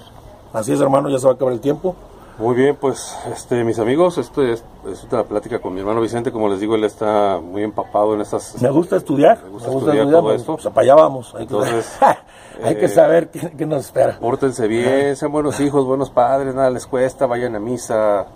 [0.53, 1.97] Así es, hermano, ya se va a acabar el tiempo.
[2.39, 6.33] Muy bien, pues este, mis amigos, esto es, es una plática con mi hermano Vicente,
[6.33, 8.61] como les digo, él está muy empapado en estas...
[8.61, 10.57] Me gusta estudiar, me gusta, estudiar, todo esto.
[10.57, 11.33] Pues, para allá vamos.
[11.37, 11.97] Hay Entonces,
[12.57, 14.19] que, hay que eh, saber qué, nos espera.
[14.19, 18.27] Pórtense bien, sean buenos hijos, buenos padres, nada les cuesta, vayan a misa,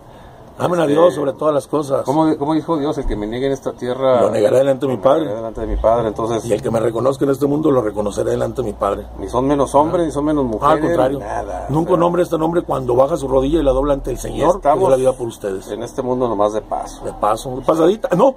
[0.61, 2.03] Amen a este, Dios sobre todas las cosas.
[2.03, 2.99] ¿Cómo, ¿Cómo, dijo Dios?
[2.99, 4.23] El que me niegue en esta tierra.
[4.23, 5.33] Lo negaré delante de mi Padre.
[5.33, 6.45] Delante de mi Padre, entonces.
[6.47, 9.07] Y el que me reconozca en este mundo lo reconoceré delante de mi Padre.
[9.19, 10.75] Ni son menos hombres, ni son menos mujeres.
[10.75, 11.19] Al contrario.
[11.21, 14.19] Nada, Nunca un hombre este nombre cuando baja su rodilla y la dobla ante el
[14.19, 14.61] Señor.
[14.61, 15.71] Que la vida por ustedes.
[15.71, 17.05] En este mundo nomás de paso.
[17.05, 18.09] De paso, de pasadita.
[18.16, 18.35] No,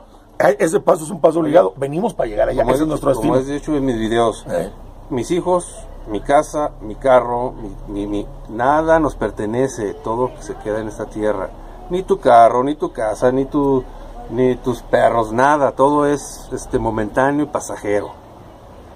[0.59, 1.73] ese paso es un paso obligado.
[1.75, 2.61] Venimos para llegar allá.
[2.61, 3.33] Como ese es nuestro destino.
[3.33, 4.45] Como he dicho en mis videos.
[4.47, 4.69] ¿Eh?
[5.11, 7.53] Mis hijos, mi casa, mi carro,
[7.87, 9.93] mi, mi, nada nos pertenece.
[9.93, 11.51] Todo se queda en esta tierra
[11.91, 13.83] ni tu carro, ni tu casa, ni tu
[14.31, 18.11] ni tus perros, nada, todo es este momentáneo y pasajero.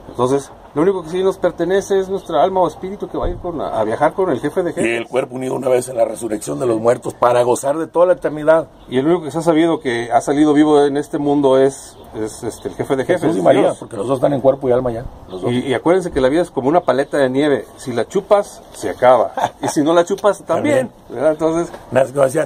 [0.07, 3.29] Entonces, lo único que sí nos pertenece es nuestra alma o espíritu que va a
[3.29, 4.91] ir a, viajar con el jefe de jefes.
[4.91, 7.87] Y el cuerpo unido una vez en la resurrección de los muertos para gozar de
[7.87, 8.67] toda la eternidad.
[8.89, 11.95] Y el único que se ha sabido que ha salido vivo en este mundo es,
[12.13, 13.21] es este, el jefe de jefes.
[13.21, 15.05] Jesús y María, porque los dos están en cuerpo y alma ya.
[15.49, 17.65] Y, acuérdense que la vida es como una paleta de nieve.
[17.77, 19.31] Si la chupas, se acaba.
[19.61, 20.91] y si no la chupas, también.
[21.09, 21.71] Entonces,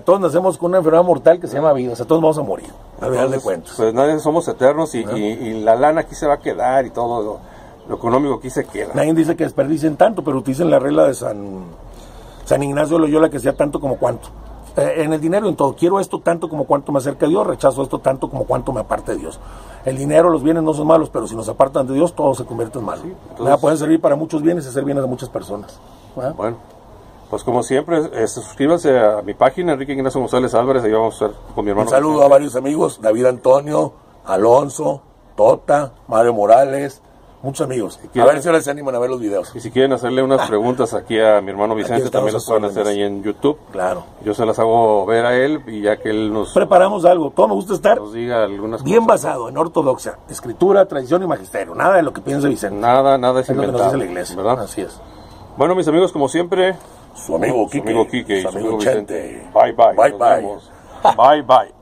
[0.06, 1.94] todos nacemos con una enfermedad mortal que se llama vida.
[1.94, 2.70] O sea, todos vamos a morir.
[3.02, 3.74] A final de cuentas.
[3.76, 7.40] Pues nadie somos eternos y, y la lana aquí se va a quedar y todo
[7.90, 8.94] lo económico aquí se queda.
[8.94, 11.64] Nadie dice que desperdicien tanto, pero utilicen la regla de San,
[12.46, 14.30] San Ignacio de Loyola que sea tanto como cuanto.
[14.78, 15.76] Eh, en el dinero, en todo.
[15.76, 18.82] Quiero esto tanto como cuanto me acerca a Dios, rechazo esto tanto como cuanto me
[18.82, 19.40] aparte de Dios.
[19.86, 22.46] El dinero, los bienes no son malos, pero si nos apartan de Dios, todo se
[22.46, 23.02] convierte en malo.
[23.60, 25.80] pueden servir para muchos bienes y hacer bienes a muchas personas.
[26.38, 26.58] Bueno,
[27.32, 31.42] pues como siempre, suscríbanse a mi página, Enrique Ignacio González Álvarez, ahí vamos a estar
[31.56, 31.90] con mi hermano.
[31.90, 33.94] Un saludo a varios amigos, David Antonio,
[34.26, 35.02] Alonso,
[35.36, 37.02] Tota, Mario Morales,
[37.42, 37.98] Muchos amigos.
[38.20, 39.56] a ver si ahora se animan a ver los videos.
[39.56, 42.86] Y si quieren hacerle unas preguntas aquí a mi hermano Vicente, también las pueden hacer
[42.86, 43.58] ahí en YouTube.
[43.72, 44.04] Claro.
[44.26, 46.54] Yo se las hago ver a él y ya que él nos...
[46.54, 47.32] Preparamos algo.
[47.32, 51.76] Todo me gusta estar nos diga algunas bien basado en ortodoxia, escritura, tradición y magisterio.
[51.76, 52.76] Nada de lo que piensa Vicente.
[52.76, 53.78] Nada, nada es, es inventado.
[53.78, 54.36] Lo que nos dice la iglesia.
[54.36, 54.60] ¿Verdad?
[54.64, 55.00] Así es.
[55.58, 56.76] Bueno, mis amigos, como siempre...
[57.16, 57.80] Su amigo Quique.
[57.80, 59.50] Su amigo Quique su amigo, Vicente.
[59.54, 59.94] Bye, bye.
[59.96, 61.16] Bye, bye.
[61.16, 61.80] Bye, bye.